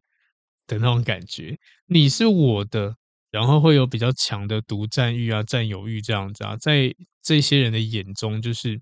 [0.66, 1.57] 的那种感觉。
[1.87, 2.94] 你是我的，
[3.38, 8.81] 然后会有比较强的独占欲啊、占有欲这样子啊，在这些人的眼中，就是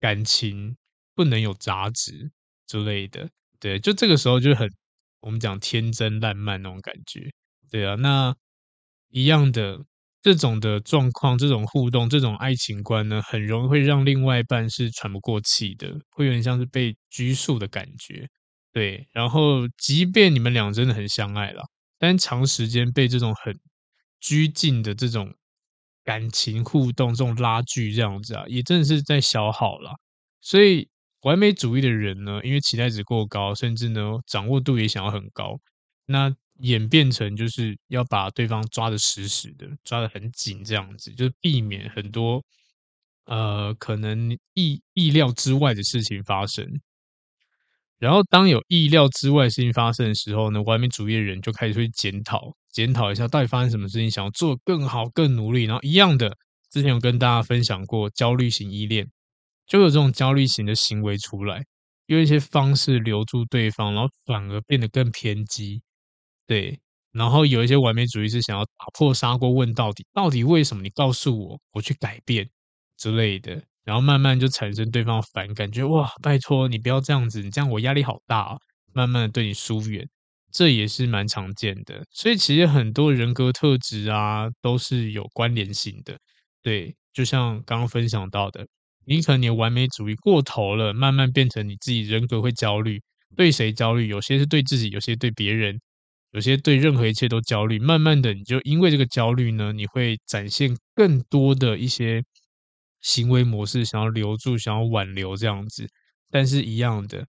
[0.00, 0.76] 感情
[1.14, 2.32] 不能有杂质
[2.66, 3.30] 之类的。
[3.60, 4.68] 对，就这个时候就很
[5.20, 7.30] 我们讲天真烂漫那种感觉。
[7.70, 8.34] 对啊，那
[9.10, 9.78] 一样的。
[10.24, 18.28] 这种的状况，这种互动，这种爱情观呢，很容易会让另外一半是喘不过气的，会有点像是被拘束的感觉。
[18.72, 21.64] 对，然后即便你们俩真的很相爱了，
[21.98, 23.52] 但长时间被这种很
[24.22, 25.34] 拘禁的这种
[26.02, 29.92] 感情互动、这种拉锯这样子啊，也真的是在消耗了。
[30.40, 30.88] 所以
[31.22, 35.60] 完美主义的人呢，因为期待值过高，甚至呢掌握度也想要很高，
[36.06, 36.34] 那。
[36.58, 42.44] 演变成就是要把对方抓得死死的，抓得很紧，这样子就是避免很多
[43.24, 46.64] 呃可能意意料之外的事情发生。
[48.02, 55.66] 然后当有意料之外的事情发生的时候呢，完美主义的人就开始会检讨，检讨一下到底发生什么事情，想要做更好、更努力。
[55.66, 56.36] 然后一样的，
[56.68, 59.08] 之前有跟大家分享过焦虑型依恋，
[59.68, 61.62] 就有这种焦虑型的行为出来，
[62.06, 65.80] 用一些方式留住对方，然后反而变得更偏激。
[66.48, 66.80] 对，
[67.12, 70.82] 然后有一些完美主义是想要打破砂锅问到底，到底为什么？
[70.82, 72.50] 你告诉我，我去改变
[72.98, 78.56] 之类的，然后慢慢就产生对方的反感，觉得哇，拜托你不要这样子，你这样我压力好大啊，
[78.92, 80.08] 慢慢的对你疏远，
[80.52, 82.04] 这也是蛮常见的。
[82.10, 86.16] 所以其实很多人格特质啊，都是有关联性的。
[86.62, 88.66] 对，就像刚刚分享到的，
[89.04, 93.00] 你可能你完美主义过头了，慢慢变成你自己人格会焦虑，
[93.36, 94.06] 对谁焦虑？
[94.08, 95.80] 有些是对自己，有些对别人。
[96.32, 102.22] 有些对任何一切都焦虑，慢慢的你就因为这个焦虑呢，你会展现更多的一些
[103.02, 105.86] 行为模式，想要留住，想要挽留这样子。
[106.30, 107.26] 但是一样的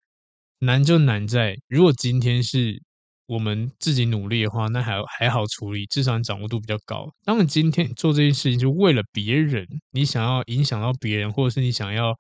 [0.61, 2.81] 难就难在，如果今天是
[3.27, 7.13] 我们自己努力的话，那还还好处理，至少掌握度比较高。
[7.25, 12.15] 当你今天做这件事情就为了别人，你想要影响到别人，或者是你想要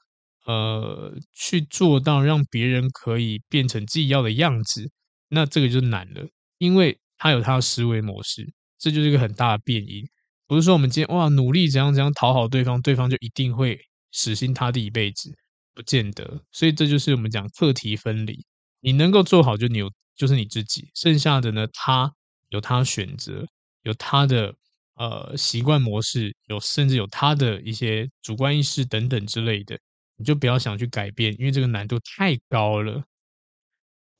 [0.47, 4.91] 呃去做到让别人可以变成自己要的样子，
[5.29, 6.27] 那这个就难了。
[6.59, 10.05] 因为他有他的思维模式，这就是一个很大的变因。
[10.49, 13.79] 不是说我们今天哇努力怎样怎样讨好对方，对方就一定会
[14.13, 15.33] 死心塌地一辈子，
[15.75, 16.43] 不见得。
[16.51, 18.45] 所以这就是我们讲课题分离。
[18.81, 22.13] 你能够做好就你有就是你自己，剩下的呢，他
[22.51, 23.47] 有他选择，
[23.83, 24.55] 有他的
[24.97, 29.79] 呃习惯模式，有甚至有他的一些主观意识等等之类的，
[30.17, 33.03] 你就不要想去改变，因为这个难度太高了。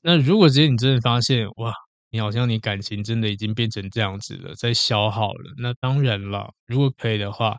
[0.01, 1.82] 那如果今天你真的发现哇。
[2.13, 5.51] 你好像你感情真的已经变成这样子了，在消耗了。
[5.57, 7.57] 那当然了，如果可以的话，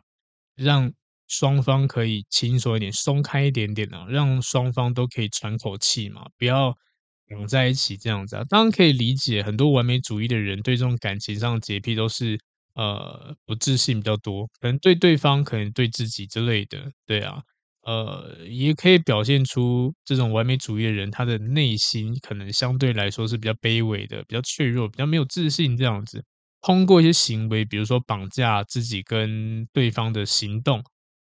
[0.55, 0.89] 让
[1.27, 6.73] 双方可以轻松一点，松开一点点啊，让双方都可以喘口气嘛，不要
[7.27, 8.45] 绑在一起这样子啊。
[8.47, 12.39] 当然可以理解，很多完美主义的人对这种感情上的洁癖都是
[12.75, 17.43] 呃不自信比较多，可能对对方，可能对自己之类的，对啊。
[17.85, 26.23] 呃，也可以表现出这种完美主义的人，他的内心可能相对来说是比较卑微的、比较脆弱、比较没有自信这样子。
[26.61, 30.83] 通过一些行为，比如说绑架自己跟对方的行动，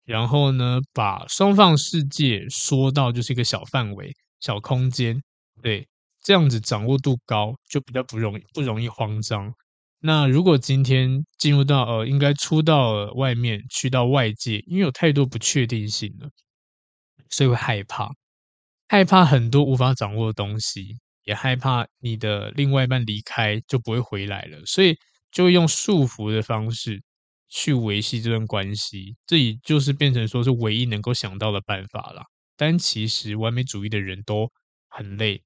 [0.05, 5.19] 然后呢，把双方世界缩到就是一个小范围、小空间，
[5.63, 5.87] 对，
[6.23, 9.51] 这样子掌握度高，就比较不容易不容易慌张。
[10.05, 16.29] 那如果今天进入到呃，应该出到外面，去到外界，因为有太多不确定性了，
[17.29, 18.09] 所以会害怕，
[18.89, 24.97] 害怕很多无法掌握的东西，也害怕你的另外一半离开就不会回来了，所以
[25.31, 27.01] 就用束缚的方式
[27.47, 32.23] 去维系这段关系，这也就是变成说是唯一能够想到的办法了。
[32.57, 34.51] 但其实完美主义的人都
[34.89, 35.41] 很累，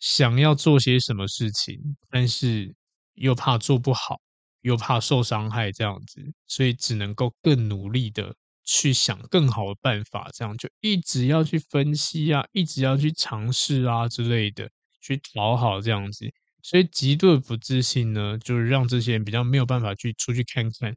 [0.00, 1.78] 想要做些什么事情，
[2.08, 2.74] 但是。
[3.14, 4.20] 又怕做不好，
[4.62, 8.34] 又怕受伤害，这样子，所以只能够更努力的
[8.64, 14.68] 去想更好的办法，这样就一直要去分析啊，一直要去尝试啊之类的，
[15.00, 16.26] 去讨好这样子，
[16.62, 20.92] 所以极度的不自信呢，就是让这些人比较没有办法去出去看看，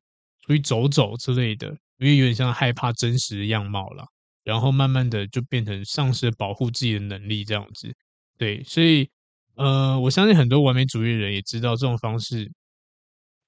[0.45, 4.05] 出去走走之类的，因为有点像害怕真实的样貌了，
[4.43, 7.93] 然后慢慢的就变成丧失保护自己的能力这样子，
[8.37, 9.09] 对，所以。
[9.57, 12.51] 呃，我相信很多完美主义人也知道这种方式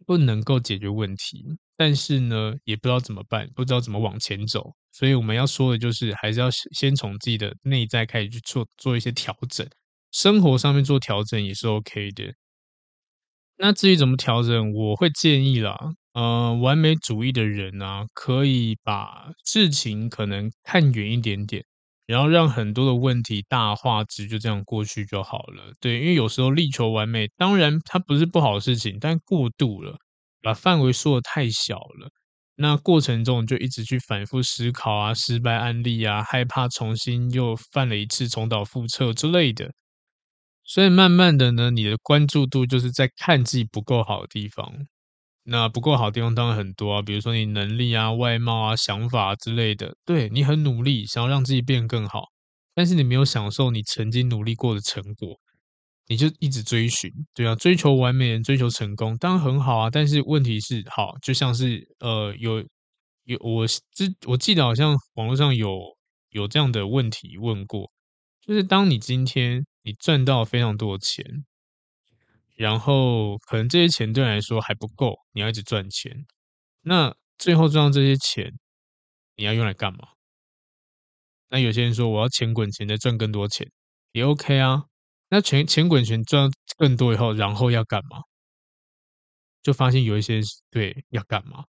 [0.08, 1.46] 不能够解决问题，
[1.78, 4.74] 但是呢，也不知道怎么办，不知道怎么往前走。
[4.92, 9.68] 所以我们要说的就是，还是要先从自己的内在开始去做做一些调整，
[10.12, 12.34] 生活上面做调整也是 OK 的。
[13.58, 15.78] 那至于怎么调整，我会建议啦，
[16.14, 21.66] 呃，完美主义的人啊，可以把事情可能看远一点点。
[22.10, 30.00] 然后让很多的问题大画质就这样过去就好了，对，因为有时候力求完美，当然它不是不好的事情，但过度了，
[30.42, 32.10] 把范围缩得太小了，
[32.56, 39.72] 那过程中就一直去反复思考啊，失败案例啊，害怕重新又犯了一次重蹈覆辙之类的，
[40.64, 44.88] 所以慢慢的呢，你的关注度就是在看自己不够好的地方。
[45.50, 49.96] 那不够好的地方当然很多啊，比如说你能力啊、外貌啊、想法之类的。
[50.06, 52.26] 对，你很努力，想要让自己变更好，
[52.76, 55.40] 但是你没有享受你曾经努力过的成果，
[56.08, 59.90] 你就一直追寻，对啊，追求完美人，追求成功，当然很好啊。
[59.90, 62.60] 但是问题是，好，就像是呃，有
[63.26, 65.80] 有我之我记得好像网络上有
[66.32, 67.92] 有这样的问题问过，
[68.46, 71.26] 就是当你今天你赚到非常多的钱。
[72.60, 76.26] 然后可能这些钱对你来说还不够，你要一直赚钱。
[76.82, 78.52] 那最后赚到这些钱，
[79.38, 80.00] 你要用来干嘛？
[81.48, 83.72] 那有些人说我要钱滚钱，再赚更多钱，
[84.12, 84.84] 也 OK 啊。
[85.30, 88.24] 那钱钱滚钱赚更多以后，然后要干嘛？
[89.64, 91.64] 就发现有一些对要干嘛？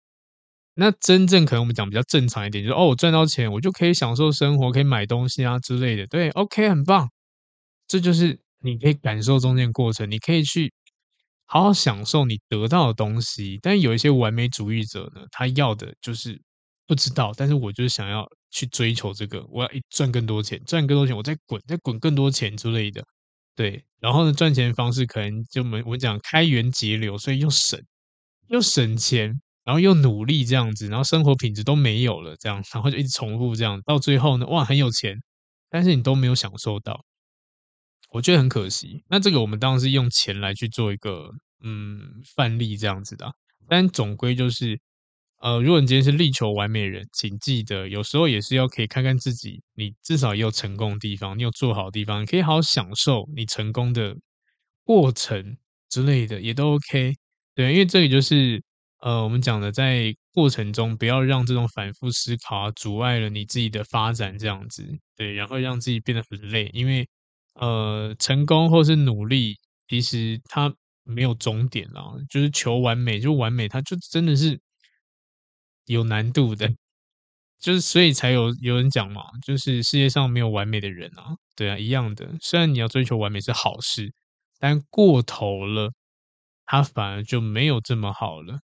[0.73, 6.07] 那真正可能我们讲比较正常一点，就是哦，我赚到钱，我就可以享受生活，可以买东西啊之类的。
[6.07, 7.11] 对，OK，很棒。
[7.87, 10.73] 这就是你可以感受中间过程，你可以去。
[11.51, 16.39] 好好享受你得到的东西，但有一些完美主义者呢，他要的就是
[16.85, 23.03] 不知道，但是我就是想要去追求这个，我要赚更多钱，赚更多钱，我再滚，再滚更多钱之类的，
[23.55, 23.83] 对。
[23.99, 27.81] 然后呢，赚钱方式可能就我们我讲开源节流，所以又省
[28.49, 35.17] 又省钱，然后又努力这样子，然后生活品质都没有了，这样，然后就一直重复这样，到最后呢，哇，很有钱，
[35.71, 37.03] 但是你都没有享受到。
[38.09, 39.03] 我觉得很可惜。
[39.07, 41.29] 那这个我们当然是用钱来去做一个
[41.63, 41.99] 嗯
[42.35, 43.31] 范例这样子的，
[43.67, 44.79] 但总归就是，
[45.41, 54.15] 呃，如果你今天是力求完美人，请记得有时候也是要可以看看自己，你至少也有成功的地方，你有做好的地方，你可以好好享受你成功的
[54.83, 55.57] 过程
[55.89, 57.13] 之类的，也都 OK。
[57.55, 58.61] 对，因为这里就是
[59.01, 64.83] 呃我们讲的，在过程中不要让这种反复思考啊阻碍了你自己的发展这样子，
[65.15, 67.07] 对，然后让自己变得很累，因为。
[67.59, 69.57] 呃，成功或是努力，
[69.87, 74.59] 其实它没有终点啦，就是求完美，就完美，它就真的是
[75.87, 76.69] 有难度的，
[77.59, 82.29] 就是所以才有有人讲嘛，就是世界上没有完美的人啊，对啊，一样的。
[82.41, 84.13] 虽然你要追求完美是好事，
[84.59, 85.91] 但过头了，
[86.65, 88.59] 它反而就没有这么好了。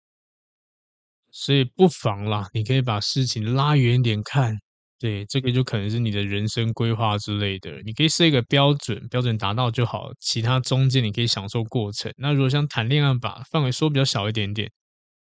[1.32, 4.60] 所以不妨啦，你可以把事情拉远点看。
[5.04, 12.10] 对，这个就可能是你的人生规划之类的，你可以设一个标准，标准达到就好，其他中间你可以享受过程。
[12.16, 14.72] 那如果像谈恋爱吧，范围缩比较小一点点。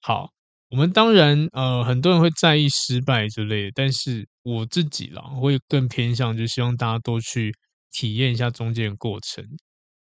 [0.02, 0.28] 好，
[0.68, 7.50] 我们当然呃，很多人会在意失败之类的，但是我自己啦，会更偏向，就希望大家都去
[7.90, 9.42] 体验一下中间的过程。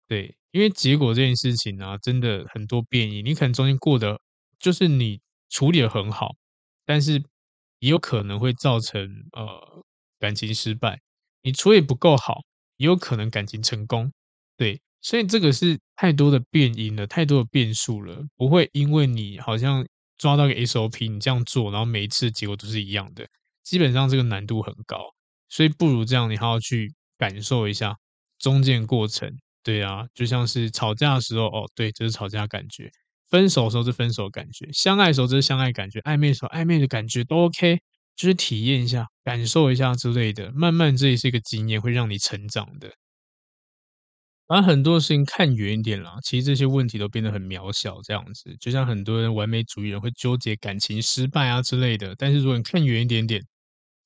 [0.08, 3.20] 对，因为结果这件事情呢、啊，真的很多变异。
[3.20, 4.18] 你可能中间过得
[4.58, 6.30] 就是你处理的很好，
[6.86, 7.22] 但是
[7.80, 9.02] 也有可能会造成
[9.32, 9.82] 呃
[10.18, 11.00] 感情失败。
[11.42, 12.42] 你处理不够好，
[12.76, 14.12] 也有可能感情成功。
[14.56, 19.86] 对，所以这个是太多的变因了，太多的变数了，不会因为你好像
[20.18, 23.26] 抓到个 SOP，你这样做，然后每一次结果都是一样的。
[23.64, 25.14] 基本上这个难度很高，
[25.48, 27.96] 所以不如这样，你还要去感受一下
[28.38, 29.34] 中间过程。
[29.62, 32.86] 对啊，就像是吵架的时候，哦，对，这是吵架的感觉；
[33.30, 37.78] 分手的时候是分手感觉；相爱的时候这是相爱感觉；暧昧的时候暧昧的感觉都 OK，
[38.16, 40.52] 就是体验一下、感受一下之类的。
[40.52, 42.90] 慢慢这也是一个经验，会让你成长的。
[44.46, 48.00] 把很多事情看远一点啦，其实这些问题都变得很渺小。
[48.02, 53.40] 这样子，就像很多人完美主义人会纠结感情失败啊之类的，但是如果你看远一点点，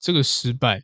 [0.01, 0.83] 这个失败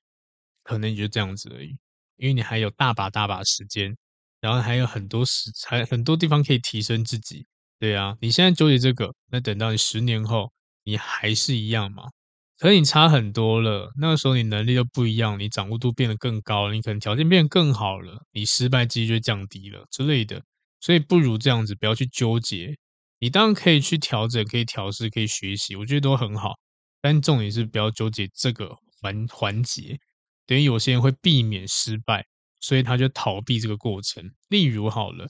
[0.62, 1.76] 可能也就这样子而已，
[2.16, 3.94] 因为你还有大把大把时间。
[4.40, 7.46] 然后还有很多时，还很多地方可以提升自己，
[7.80, 10.52] 对啊，你现在纠结这个，那等到你十年后，
[10.84, 12.10] 你还是一样吗？
[12.58, 20.42] 可能你差很多了，那个时候你能力都不一样，你掌握度变得更高了，你可能条件变更好了，你失败几率就降低了之类的，
[20.78, 22.76] 所以不如这样子，不要去纠结。
[23.18, 26.52] 你当然可以去调整，可以调试，可以学习，我觉得都很好，
[27.00, 29.98] 但重点是不要纠结这个环环节，
[30.46, 32.26] 等于有些人会避免失败。
[32.62, 34.22] 所以他就逃避这个过程。
[34.50, 35.26] 例如，好了，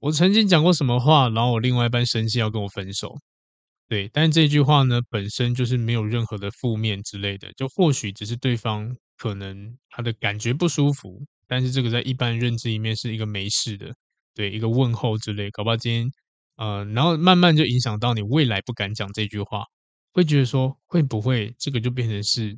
[0.00, 3.14] 我曾经讲过什么话，然后我另外一半生气要跟我分手，
[3.88, 13.92] 对，但这句话呢，本身就是没有任何的负面之类的，就或许只是对方可能他的感觉不舒服，但是这个在一般认知里面是一个没事的，
[14.34, 16.10] 对，一个问候之类，搞不好今天
[16.56, 19.64] 呃，然后慢慢就影响到你未来不敢讲这句话，
[20.12, 22.56] 会觉得说会不会这个就变成是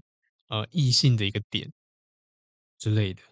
[0.48, 1.70] 呃异性的一个点
[2.78, 3.22] 之类的。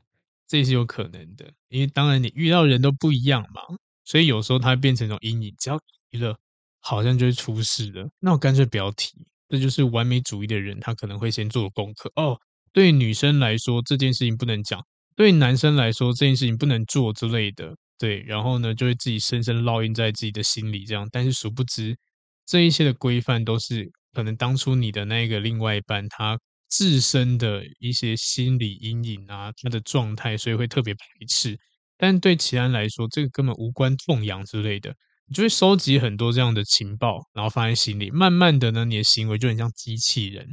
[0.46, 3.60] 这是有可能的，因为当然你遇到人都不一样嘛，
[4.08, 5.54] 所以有时候它会变成一种阴影。
[5.58, 5.78] 只要
[6.10, 6.34] 提了，
[6.80, 8.08] 好像就会出事了。
[8.18, 9.12] 那我干脆不要提。
[9.50, 12.10] 这就是完美主义的人，他可能会先做功课。
[12.16, 12.40] 哦，
[12.72, 14.82] 对女生来说这件事情不能讲，
[15.14, 17.76] 对男生来说这件事情不能做之类的。
[17.98, 20.86] 对，然后呢，就会自己深深烙印在自己的心里。
[20.86, 21.94] 这样，但是殊不知，
[22.46, 26.38] 这一些的规范都是可能当初你的那个另外一半他。
[26.70, 31.58] 自身的一些心理阴影啊，他的状态，所以会特别排斥。
[31.98, 34.94] 但对其他人来说，这个根本无关痛痒之类的，
[35.26, 38.10] 你就会收集很多这样的情报，然后放在心里。
[38.10, 40.46] 慢慢的呢，你的行为就很像机器人，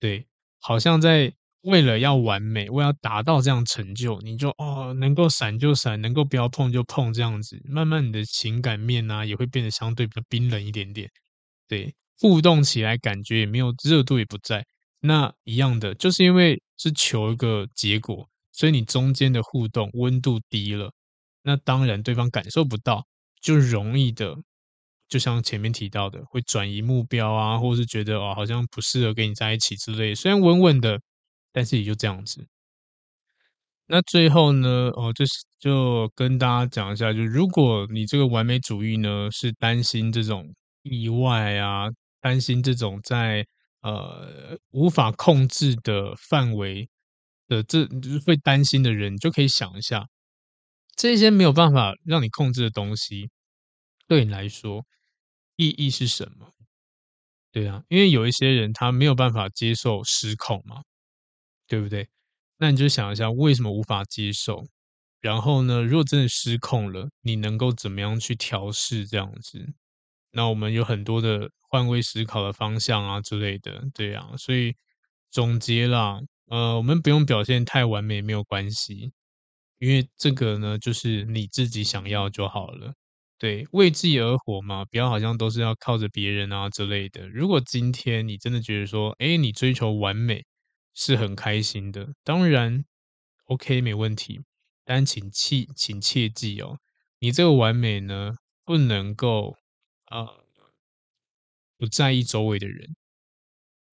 [0.00, 0.26] 对，
[0.60, 7.60] 好像在为了要完美，为了要达到这样成就，你就哦，能够闪就闪，能够不要碰就碰这样子。
[7.64, 11.10] 慢慢你的情感面啊，也会变得相对比较冰冷一点点，
[11.66, 14.64] 对，互动起来感觉也没有热度，也不在。
[15.00, 18.28] 那一样的，就是因为是求一个结果，
[18.58, 20.90] 所以你中间的互动温度低了，
[21.42, 23.06] 那当然对方感受不到，
[23.40, 24.34] 就容易的，
[25.08, 30.12] 就像前面提到的，会转移目标啊，或是觉得哦，好像不适合跟你在一起之类。
[30.12, 31.00] 虽然稳稳的，
[31.52, 32.48] 但是也就这样子。
[33.86, 40.52] 那最后呢，哦，就是就跟大家讲一下，就如果你这个完美主义呢，是担心这种
[40.82, 41.86] 意外啊，
[42.20, 43.46] 担心这种在。
[43.82, 46.88] 呃，无法控制的范围
[47.48, 47.88] 的这
[48.24, 50.06] 会担心的人，就可以想一下，
[50.94, 53.30] 这些没有办法让你控制的东西，
[54.06, 54.86] 对你来说
[55.56, 56.52] 意义是什么？
[57.50, 60.82] 对啊，因为有一些人他没有办法接受失控嘛，
[61.66, 62.08] 对不对？
[62.58, 64.66] 那你就想一下，为什么无法接受？
[65.20, 69.66] 然后呢，如果真的失控了，你能够怎么样去调试这样子？
[70.30, 74.76] 那我们有很多的换位思考的方向啊之类的，对啊，所以
[75.30, 79.12] 总结啦，呃，我们不用表现太完美，没有关系，
[79.78, 82.94] 因为这个呢，就是你自己想要就好了，
[83.38, 87.28] 对，为自己而活嘛，不要好像都是要靠着别人啊之类的。
[87.28, 90.44] 如果今天你真的觉得说，哎，你追求完美
[90.94, 92.84] 是很开心的，当然
[93.44, 94.40] OK 没问题，
[94.84, 96.78] 但请切请切记哦，
[97.18, 98.34] 你这个完美呢，
[98.64, 99.56] 不能够。
[100.10, 100.44] 啊、呃，
[101.76, 102.96] 不在意周围的人，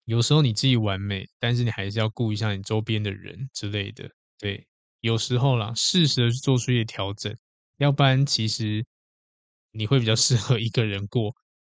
[0.05, 4.09] 有时候你自己完美，但是你还是要顾一下你周边的人之类的。
[4.39, 4.65] 对，
[5.01, 7.35] 有时候啦，适时的做出一些调整，
[7.77, 8.85] 要不然其实
[9.71, 11.33] 你会比较 适合一个人过。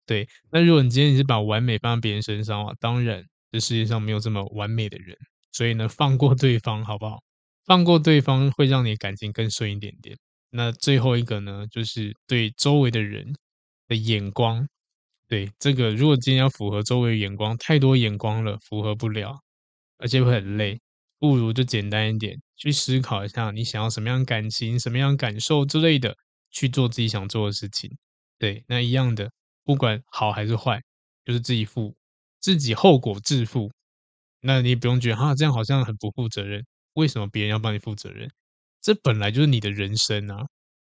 [0.06, 5.16] 对，那如果你今天你是把完美放在别人身上啊，当然这世界上没有这么完美的人。
[5.52, 7.22] 所以呢，放过对方好不好？
[7.66, 10.16] 放过对方会让你感情更顺一点点。
[10.50, 13.34] 那最后一个呢，就是对周围的人
[13.86, 14.66] 的眼光，
[15.28, 19.42] 对这个，如果今天要符合周围眼光，太多眼光了，符合不了，
[19.98, 20.80] 而且会很累。
[21.18, 26.16] 不如就简单一点，去思考一下你想要什么样感情、什么样感受之类的，
[26.50, 27.90] 去做自己想做的事情。
[28.38, 29.30] 对，那一样的，
[29.64, 30.80] 不管好还是坏，
[31.24, 31.94] 就是自己负，
[32.40, 33.70] 自己后果自负。
[34.40, 36.64] 那你不用觉得哈，这样好像很不负责任。
[36.94, 38.30] 为什么别人要帮你负责任？
[38.80, 40.46] 这本来就是你的人生啊，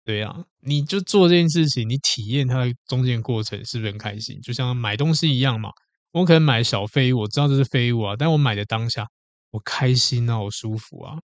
[0.04, 4.40] 对啊，你就做这件事情，你体验它的中间过程，是不是很开心？
[4.40, 5.70] 就像买东西一样嘛，
[6.12, 9.06] 我可能买小废物，我知道这是废物啊，但我买的当下。
[9.52, 11.18] 我开心啊，我舒服啊，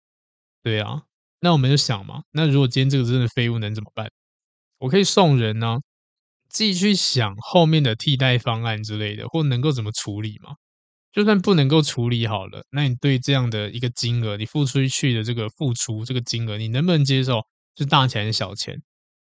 [0.62, 1.02] 对啊，
[1.40, 4.10] 那我们就想嘛，那如果今天这个真的废物能怎么办？
[4.78, 5.78] 我可以送人呢，
[6.48, 10.56] 自己去想后面的替代方案之类的，或能够怎么处理嘛。
[11.12, 17.42] 就算不能够处理好了，那你对这样的一个金额，你付出去的这个付出这个金额，你能不能接受？
[17.76, 18.80] 是大钱还是小钱？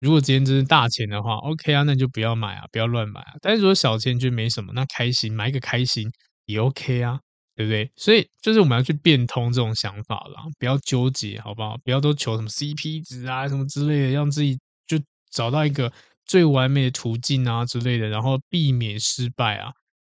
[0.01, 3.35] 如果今天真是大钱的话，OK 啊，那就不要买啊，不要乱买啊。
[3.41, 6.11] 但是如果小钱就没什么，那开心买一个开心
[6.47, 7.21] 也 OK 啊。
[7.57, 7.91] 对不对？
[7.95, 11.77] 所以就是我们要去变通这种想法啦，不要纠结，好不好？
[11.85, 14.99] 不要都求什么 CP 值啊，什么之类的，让自己就
[15.31, 15.93] 找到一个
[16.25, 19.73] 最完美的途径啊之类的，然后避免失败啊，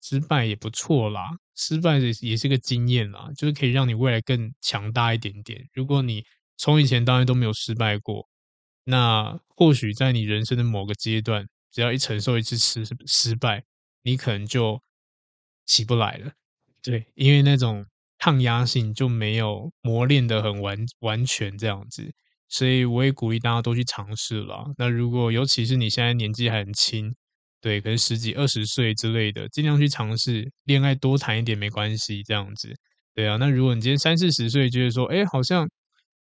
[0.04, 5.68] 失败也不错啦，失败也也是个经验啦，就是可以让你未来更强大一点点。
[5.74, 6.24] 如果你
[6.58, 8.28] 从以前到现在都没有失败过，
[8.84, 13.64] 那或许在你人生的某个阶段，只要一承受一次失失败，
[14.04, 14.82] 你可能就
[15.66, 16.32] 起不来了。
[16.82, 17.86] 对，因为那种
[18.18, 22.12] 抗压性就没有磨练得很完完全这样子，
[22.50, 24.66] 所以我也鼓励大家都去尝试啦。
[24.78, 27.14] 那如果尤其是你现在年纪还很轻，
[27.62, 32.76] 对，可能十几二十岁之类的，尽量去尝试恋爱，多谈一点没关系，这样子。
[33.14, 35.70] 对啊，那如果你今天三四十岁，觉得说，哎，好像，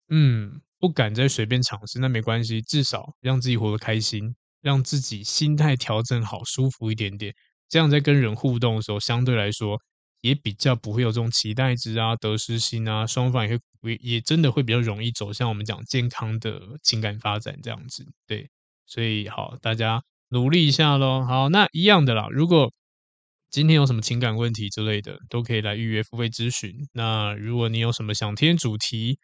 [0.08, 7.34] 嗯，不敢再随便尝试，那没关系，至少让自己活得开心，让自己心态调整好，舒服一点点，
[7.68, 9.80] 这样在跟人互动的时候，相对来说。
[10.20, 18.50] 也比较不会有这种期待值啊、得失心啊，双方也会也真的会比较容易走向我们讲健康的情感发展这样子，对，
[18.84, 21.24] 所以好，大家努力一下喽。
[21.24, 22.72] 好，那一样的啦，如果
[23.48, 26.74] 今天有什么情感问题之类的，都可以来预约付费咨询。
[26.92, 29.20] 那如果你有什么想听主题，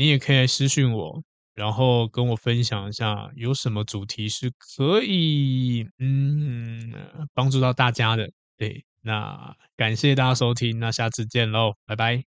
[0.00, 1.22] 你也可以来私讯我，
[1.54, 6.90] 然后跟我分享一下有什么主题是可以嗯
[7.34, 8.82] 帮助到大家的，对。
[9.02, 12.24] 那感谢大家收听，那下次见喽，拜拜。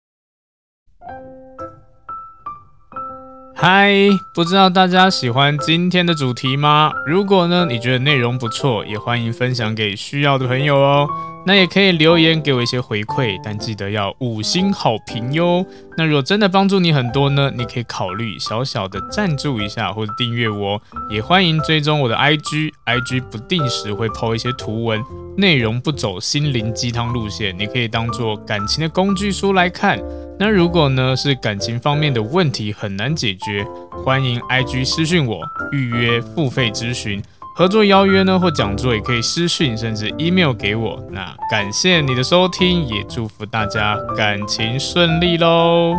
[3.56, 3.94] 嗨，
[4.34, 6.92] 不知道大家喜欢今天的主题吗？
[7.06, 11.08] 如果呢，你觉得内容不错，也欢迎分享给需要的朋友哦。
[11.44, 15.66] 那也可以留言给我一些回馈，但记得要五星好评哟。
[15.98, 20.80] 那如果真的帮助你很多呢，你可以考虑小小的赞助一下或者订阅我，
[21.10, 25.04] 也欢迎追踪我的 IG，IG 不定时会抛一些图文，
[25.36, 30.00] 内容不走心灵鸡汤路线，你可以当做感情的工具书来看。
[30.40, 33.66] 那如果呢是感情方面的问题很难解决，
[34.04, 37.22] 欢迎 IG 私讯我预约付费咨询。
[37.54, 41.04] 合作邀约呢，或讲座也可以私讯，甚至 email 给我。
[41.12, 45.96] 那感谢你的收听，也祝福大家感情顺利喽。